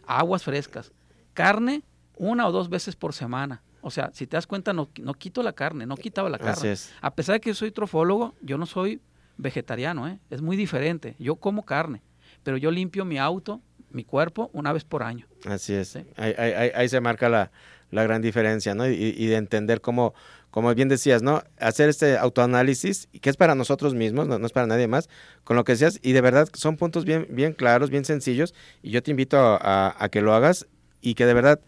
[0.06, 0.92] aguas frescas,
[1.34, 1.82] carne
[2.16, 5.42] una o dos veces por semana o sea, si te das cuenta, no, no quito
[5.42, 6.74] la carne, no quitaba la carne.
[7.00, 9.00] A pesar de que yo soy trofólogo, yo no soy
[9.36, 10.18] vegetariano, ¿eh?
[10.30, 11.14] es muy diferente.
[11.18, 12.02] Yo como carne,
[12.42, 15.26] pero yo limpio mi auto, mi cuerpo, una vez por año.
[15.46, 15.96] Así es.
[15.96, 17.52] Ahí, ahí, ahí, se marca la,
[17.90, 18.88] la, gran diferencia, ¿no?
[18.88, 20.12] Y, y, de entender cómo,
[20.50, 21.42] como bien decías, ¿no?
[21.58, 25.08] Hacer este autoanálisis, que es para nosotros mismos, no, es para nadie más,
[25.44, 28.90] con lo que decías, y de verdad son puntos bien, bien claros, bien sencillos, y
[28.90, 30.66] yo te invito a, que lo hagas
[31.00, 31.60] y que de verdad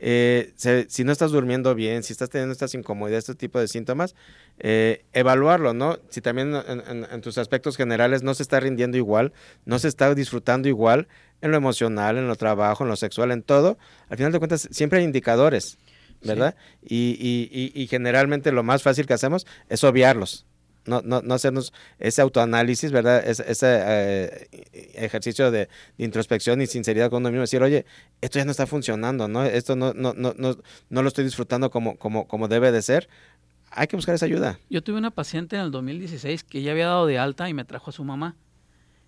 [0.00, 0.52] eh,
[0.88, 4.14] si no estás durmiendo bien, si estás teniendo estas incomodidades, este tipo de síntomas,
[4.60, 5.98] eh, evaluarlo, ¿no?
[6.08, 9.32] Si también en, tus aspectos generales no se está rindiendo igual,
[9.64, 11.08] no se está disfrutando igual
[11.40, 13.76] en lo emocional, en lo trabajo, en lo sexual, en todo,
[14.08, 15.78] al final de cuentas siempre hay indicadores,
[16.22, 16.56] ¿verdad?
[16.82, 20.46] Y, y, y, generalmente lo más fácil que hacemos es obviarlos
[20.88, 23.24] no, no, no hacernos ese autoanálisis, ¿verdad?
[23.24, 24.48] Ese, eh,
[24.94, 27.84] ejercicio de, introspección y sinceridad con uno mismo, decir, oye,
[28.20, 29.44] esto ya no está funcionando, ¿no?
[29.44, 30.56] Esto no, no, no, no,
[30.88, 33.08] no lo estoy disfrutando como, como, como debe de ser.
[33.70, 34.58] Hay que buscar esa ayuda.
[34.70, 37.64] Yo tuve una paciente en el 2016 que ya había dado de alta y me
[37.64, 38.34] trajo a su mamá.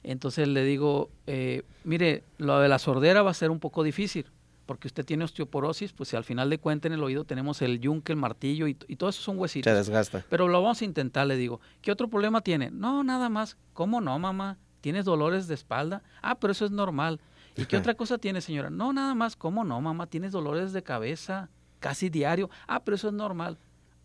[0.02, 4.26] Entonces le digo, eh, mire, lo de la sordera va a ser un poco difícil
[4.70, 7.80] porque usted tiene osteoporosis, pues si al final de cuentas en el oído tenemos el
[7.80, 9.68] yunque, el martillo y, y todo eso son huesitos.
[9.68, 10.24] Se desgasta.
[10.30, 11.60] Pero lo vamos a intentar, le digo.
[11.82, 12.70] ¿Qué otro problema tiene?
[12.70, 13.56] No, nada más.
[13.72, 14.58] ¿Cómo no, mamá?
[14.80, 16.04] ¿Tienes dolores de espalda?
[16.22, 17.20] Ah, pero eso es normal.
[17.56, 18.70] ¿Y qué otra cosa tiene, señora?
[18.70, 19.34] No, nada más.
[19.34, 20.06] ¿Cómo no, mamá?
[20.06, 21.50] ¿Tienes dolores de cabeza
[21.80, 22.48] casi diario?
[22.68, 23.58] Ah, pero eso es normal.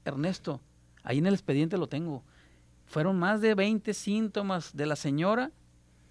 [0.03, 0.61] Ernesto,
[1.03, 2.23] ahí en el expediente lo tengo.
[2.87, 5.51] Fueron más de 20 síntomas de la señora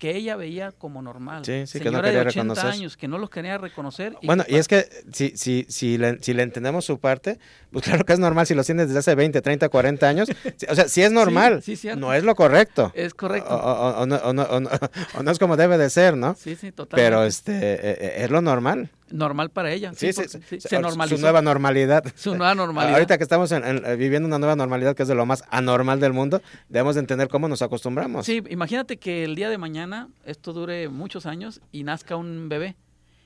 [0.04, 1.46] que ella veía como normal.
[1.46, 2.78] Sí, sí, que no quería de 80 reconocer.
[2.78, 4.14] años, que no los quería reconocer.
[4.22, 7.38] bueno, y es que si, si, si, le, si le entendemos su parte,
[7.70, 10.28] pues claro que es normal si lo tienes desde hace 20, 30, 40 años.
[10.68, 12.92] o sea, si es normal, sí, no es lo correcto.
[12.94, 13.48] Es correcto.
[13.48, 14.32] O, no,
[15.22, 16.34] no, es como debe de ser, ¿no?
[16.34, 17.02] Sí, sí, totalmente.
[17.02, 19.92] Pero este, eh, eh, es lo normal normal para ella.
[19.94, 21.16] Sí, sí, sí, se normalizó.
[21.16, 22.04] Su nueva normalidad.
[22.14, 22.94] Su nueva normalidad.
[22.94, 23.52] Ahorita que estamos
[23.98, 27.48] viviendo una nueva normalidad que es de lo más anormal del mundo, debemos entender cómo
[27.48, 28.26] nos acostumbramos.
[28.26, 32.76] Sí, imagínate que el día de mañana esto dure muchos años y nazca un bebé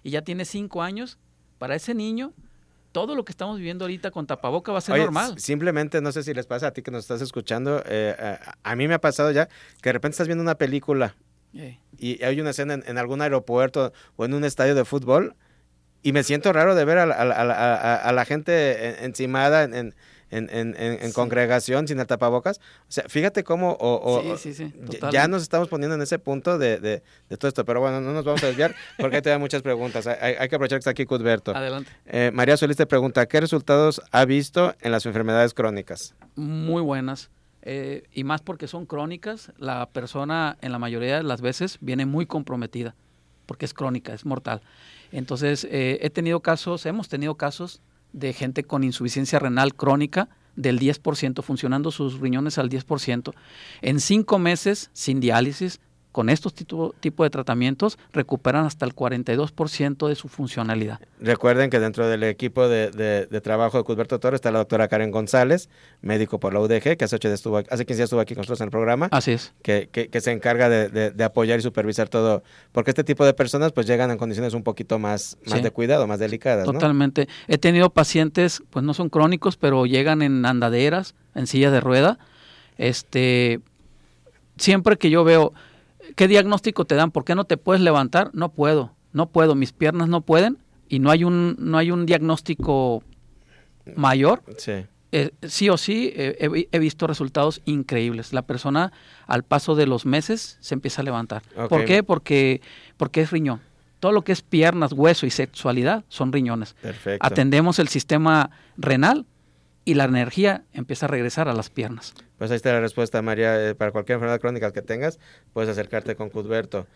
[0.02, 1.18] y ya tiene cinco años.
[1.58, 2.32] Para ese niño,
[2.92, 5.38] todo lo que estamos viviendo ahorita con tapaboca va a ser normal.
[5.38, 8.76] Simplemente, no sé si les pasa a ti que nos estás escuchando, eh, eh, a
[8.76, 11.16] mí me ha pasado ya que de repente estás viendo una película
[11.98, 15.34] y hay una escena en algún aeropuerto o en un estadio de fútbol
[16.02, 19.94] y me siento raro de ver a, la gente encimada en,
[20.30, 22.58] en, congregación sin el tapabocas.
[22.88, 23.76] O sea, fíjate cómo
[25.12, 27.02] ya nos estamos poniendo en ese punto de,
[27.38, 27.64] todo esto.
[27.64, 30.06] Pero bueno, no nos vamos a desviar porque hay todavía muchas preguntas.
[30.06, 31.54] Hay, que aprovechar que está aquí Cudberto.
[31.54, 31.90] Adelante.
[32.06, 36.14] Eh, María Solís te pregunta, ¿qué resultados ha visto en las enfermedades crónicas?
[36.36, 37.30] Muy buenas.
[37.62, 42.06] Eh, y más porque son crónicas, la persona en la mayoría de las veces viene
[42.06, 42.94] muy comprometida,
[43.48, 44.60] porque es crónica, es mortal.
[45.10, 47.80] Entonces, eh, he tenido casos, hemos tenido casos
[48.12, 53.32] de gente con insuficiencia renal crónica del 10%, funcionando sus riñones al 10%.
[53.80, 55.80] En cinco meses, sin diálisis,
[56.12, 61.00] con estos tipos tipo de tratamientos recuperan hasta el 42% de su funcionalidad.
[61.20, 65.68] Recuerden que dentro del equipo de, trabajo de Cusberto Torres está la doctora Karen González,
[66.00, 68.60] médico por la UDG, que hace, ocho estuvo, hace 15 días estuvo aquí con nosotros
[68.60, 69.08] en el programa.
[69.10, 69.52] Así es.
[69.62, 72.42] Que, que, se encarga de, apoyar y supervisar todo,
[72.72, 76.06] porque este tipo de personas pues llegan en condiciones un poquito más, más de cuidado,
[76.06, 76.64] más delicadas.
[76.64, 77.28] Totalmente.
[77.46, 82.18] He tenido pacientes, pues no son crónicos, pero llegan en andaderas, en silla de rueda.
[82.78, 83.60] Este,
[84.56, 85.52] siempre que yo veo
[86.18, 87.12] ¿Qué diagnóstico te dan?
[87.12, 88.30] ¿Por qué no te puedes levantar?
[88.32, 90.58] No puedo, no puedo, mis piernas no pueden
[90.88, 93.04] y no hay un, no hay un diagnóstico
[93.94, 94.42] mayor.
[94.56, 94.84] Sí.
[95.12, 98.32] Eh, sí o sí he, visto resultados increíbles.
[98.32, 98.92] La persona
[99.28, 101.44] al paso de los meses se empieza a levantar.
[101.68, 102.02] ¿Por qué?
[102.02, 102.62] Porque,
[102.96, 103.60] porque es riñón.
[104.00, 106.74] Todo lo que es piernas, hueso y sexualidad son riñones.
[106.82, 107.24] Perfecto.
[107.24, 109.24] Atendemos el sistema renal
[109.88, 112.12] y la energía empieza a regresar a las piernas.
[112.36, 113.70] Pues ahí está la respuesta, María.
[113.70, 115.18] Eh, para cualquier enfermedad crónica que tengas,
[115.54, 116.86] puedes acercarte con Cudberto.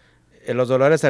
[0.44, 1.02] Eh, los dolores,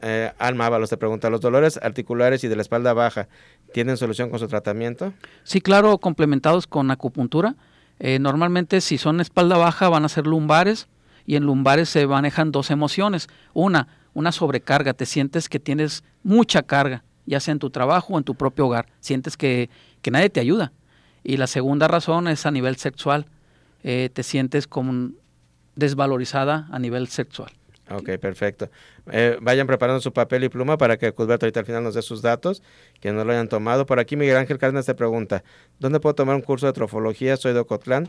[0.00, 3.28] eh, Alma Ábalos te pregunta, ¿los dolores articulares y de la espalda baja
[3.74, 5.12] tienen solución con su tratamiento?
[5.44, 7.54] Sí, claro, complementados con acupuntura.
[7.98, 10.88] Eh, normalmente si son espalda baja van a ser lumbares
[11.26, 13.28] y en lumbares se manejan dos emociones.
[13.52, 18.18] Una, una sobrecarga, te sientes que tienes mucha carga, ya sea en tu trabajo o
[18.18, 19.68] en tu propio hogar, sientes que,
[20.00, 20.72] que nadie te ayuda.
[21.28, 23.26] Y la segunda razón es a nivel sexual,
[23.82, 25.10] eh, te sientes como
[25.74, 27.50] desvalorizada a nivel sexual.
[27.90, 28.70] Ok, perfecto.
[29.10, 32.02] Eh, vayan preparando su papel y pluma para que Cusberto ahorita al final nos dé
[32.02, 32.62] sus datos,
[33.00, 33.86] que no lo hayan tomado.
[33.86, 35.42] Por aquí Miguel Ángel Cárdenas te pregunta,
[35.80, 37.36] ¿dónde puedo tomar un curso de trofología?
[37.36, 38.08] Soy de Ocotlán.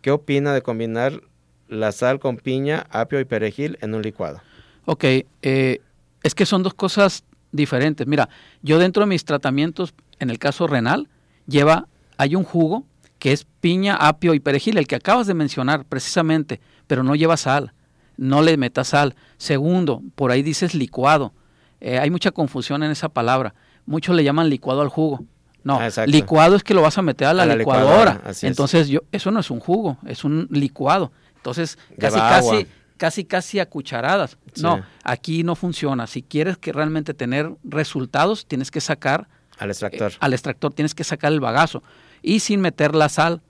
[0.00, 1.20] ¿Qué opina de combinar
[1.68, 4.40] la sal con piña, apio y perejil en un licuado?
[4.86, 5.04] Ok,
[5.42, 5.80] eh,
[6.24, 8.08] es que son dos cosas diferentes.
[8.08, 8.28] Mira,
[8.62, 11.08] yo dentro de mis tratamientos, en el caso renal,
[11.46, 11.86] lleva,
[12.16, 12.84] hay un jugo
[13.18, 17.36] que es piña, apio y perejil, el que acabas de mencionar precisamente, pero no lleva
[17.36, 17.72] sal,
[18.16, 19.14] no le metas sal.
[19.38, 21.32] Segundo, por ahí dices licuado.
[21.80, 23.54] Eh, hay mucha confusión en esa palabra.
[23.86, 25.24] Muchos le llaman licuado al jugo.
[25.64, 28.22] No, ah, licuado es que lo vas a meter a la, licuadora.
[28.42, 31.10] Entonces, yo, eso no es un jugo, es un licuado.
[31.34, 34.38] Entonces, casi, casi, casi casi a cucharadas.
[34.60, 36.06] No, aquí no funciona.
[36.06, 39.26] Si quieres que realmente tener resultados, tienes que sacar
[39.58, 40.12] al extractor.
[40.20, 41.82] al extractor tienes que sacar el bagazo
[42.22, 43.42] y sin meter la sal.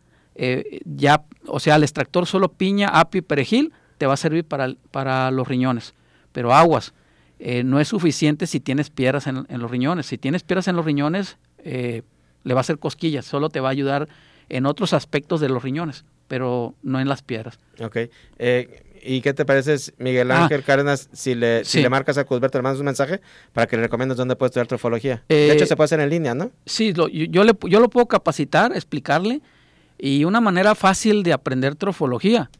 [0.85, 4.75] ya, o sea, el extractor solo piña, apio y perejil te va a servir para,
[4.91, 5.95] para los riñones.
[6.33, 6.93] Pero aguas,
[7.39, 10.07] eh, no es suficiente si tienes piedras en, los riñones.
[10.07, 12.03] Si tienes piedras en los riñones, eh,
[12.45, 14.09] le va a hacer cosquillas, solo te va a ayudar
[14.49, 17.59] en otros aspectos de los riñones, pero no en las piedras.
[17.81, 17.97] Ok.
[18.39, 20.45] Eh, ¿Y qué te parece, Miguel ah.
[20.45, 23.21] Ángel Cárdenas, si le, si le marcas a Cusberto, le mandas un mensaje
[23.53, 25.23] para que le recomiendes dónde puedes estudiar trofología?
[25.29, 26.51] de hecho, se puede hacer en línea, ¿no?
[26.65, 29.41] Sí, yo, yo, le, yo lo puedo capacitar, explicarle,
[29.99, 32.51] y una manera fácil de aprender trofología,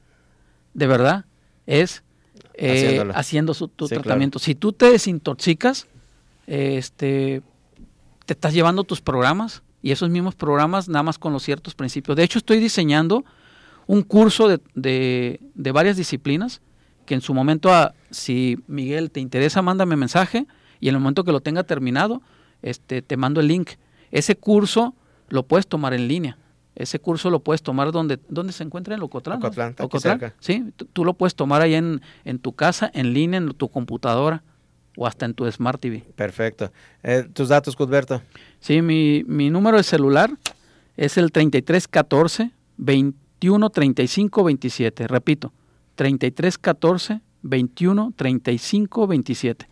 [0.75, 1.25] de verdad,
[1.67, 2.03] es
[2.55, 4.39] eh, haciendo su, tu tratamiento.
[4.39, 5.87] Si tú te desintoxicas,
[6.47, 7.43] este,
[8.25, 12.17] te estás llevando tus programas y esos mismos programas nada más con los ciertos principios.
[12.17, 13.25] De hecho, estoy diseñando
[13.87, 16.61] un curso de, de, varias disciplinas
[17.05, 20.47] que en su momento, ah, si Miguel te interesa, mándame mensaje
[20.81, 22.21] y en el momento que lo tenga terminado,
[22.63, 23.71] este, te mando el link.
[24.11, 24.95] Ese curso
[25.29, 26.37] lo puedes tomar en línea.
[26.75, 29.41] Ese curso lo puedes tomar donde, donde se encuentra en Locotlán.
[29.41, 30.35] Locotlán, Locotlán.
[30.41, 34.43] Sí, tú, lo puedes tomar ahí en, en tu casa, en línea, en tu computadora
[34.97, 36.05] o hasta en tu Smart TV.
[36.17, 36.73] Perfecto.
[37.03, 38.21] Eh, ¿Tus datos, Cudberto?
[38.61, 40.31] Sí, mi, mi número de celular
[40.97, 42.51] es el 3314
[43.47, 45.07] 21 35 27.
[45.07, 45.53] Repito,
[45.95, 49.69] 3314 21 35 27.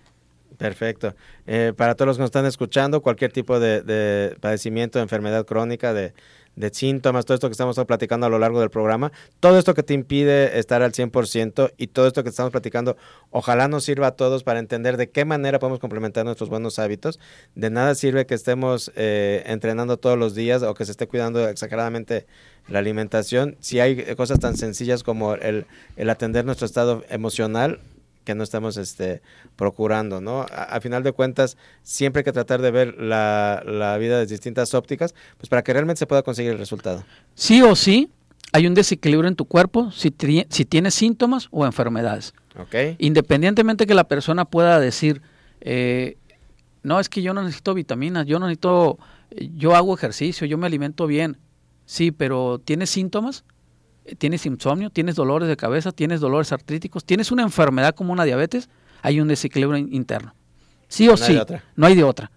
[0.57, 1.15] Perfecto.
[1.47, 5.45] Eh, para todos los que nos están escuchando, cualquier tipo de, de padecimiento, de enfermedad
[5.45, 6.15] crónica, de,
[6.57, 9.83] de síntomas, todo esto que estamos platicando a lo largo del programa, todo esto que
[9.83, 12.97] te impide estar al 100% y todo esto que estamos platicando,
[13.31, 17.19] ojalá nos sirva a todos para entender de qué manera podemos complementar nuestros buenos hábitos.
[17.55, 21.49] De nada sirve que estemos eh, entrenando todos los días o que se esté cuidando
[21.49, 22.27] exageradamente
[22.69, 27.81] la alimentación si hay cosas tan sencillas como el, el atender nuestro estado emocional
[28.25, 29.23] que no estamos este,
[29.57, 30.47] procurando, ¿no?
[30.51, 34.75] A, final de cuentas, siempre hay que tratar de ver la, la, vida desde distintas
[34.75, 37.05] ópticas, pues para que realmente se pueda conseguir el resultado.
[37.35, 38.11] Sí o sí,
[38.53, 40.15] hay un desequilibrio en tu cuerpo si,
[40.49, 42.35] si tienes síntomas o enfermedades.
[42.57, 42.97] Okay.
[42.99, 45.23] Independientemente que la persona pueda decir,
[45.61, 46.17] eh,
[46.83, 48.99] no, es que yo no necesito vitaminas, yo no necesito,
[49.31, 51.39] yo hago ejercicio, yo me alimento bien.
[51.87, 53.45] Sí, pero ¿tienes síntomas?
[54.19, 58.69] Tienes insomnio, tienes dolores de cabeza, tienes dolores artríticos, tienes una enfermedad como una diabetes,
[59.03, 60.35] hay un desequilibrio interno.
[60.89, 61.39] Sí o sí,
[61.77, 62.31] no hay de otra.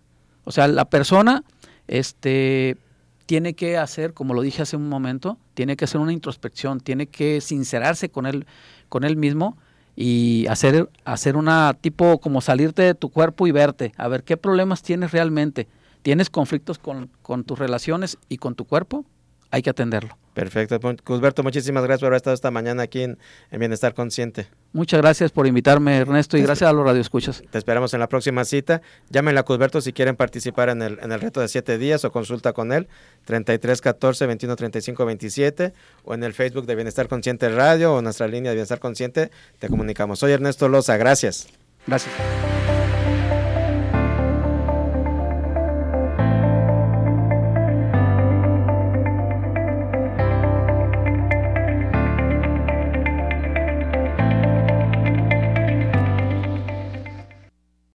[0.44, 1.44] O sea, la persona
[1.88, 2.78] este,
[3.26, 7.08] tiene que hacer, como lo dije hace un momento, tiene que hacer una introspección, tiene
[7.08, 8.48] que sincerarse con él,
[8.90, 9.58] con él mismo
[9.96, 14.38] y hacer, hacer una tipo como salirte de tu cuerpo y verte, a ver qué
[14.38, 15.68] problemas tienes realmente.
[16.04, 19.04] ¿Tienes conflictos con, con tus relaciones y con tu cuerpo?
[19.52, 20.18] Hay que atenderlo.
[20.38, 20.80] Perfecto.
[21.04, 23.18] Cusberto, muchísimas gracias por haber estado esta mañana aquí en,
[23.50, 24.46] Bienestar Consciente.
[24.72, 27.42] Muchas gracias por invitarme, Ernesto, y gracias a los radioescuchas.
[27.50, 28.84] Te esperamos en la próxima cita.
[29.10, 32.12] Llámenle a Cusberto si quieren participar en el, en el reto de siete días o
[32.12, 32.88] consulta con él,
[33.26, 35.74] 33 14 21 35 27,
[36.04, 39.32] o en el Facebook de Bienestar Consciente Radio o nuestra línea de Bienestar Consciente.
[39.58, 40.20] Te comunicamos.
[40.20, 41.48] Soy Ernesto Loza, gracias.
[41.88, 42.14] Gracias.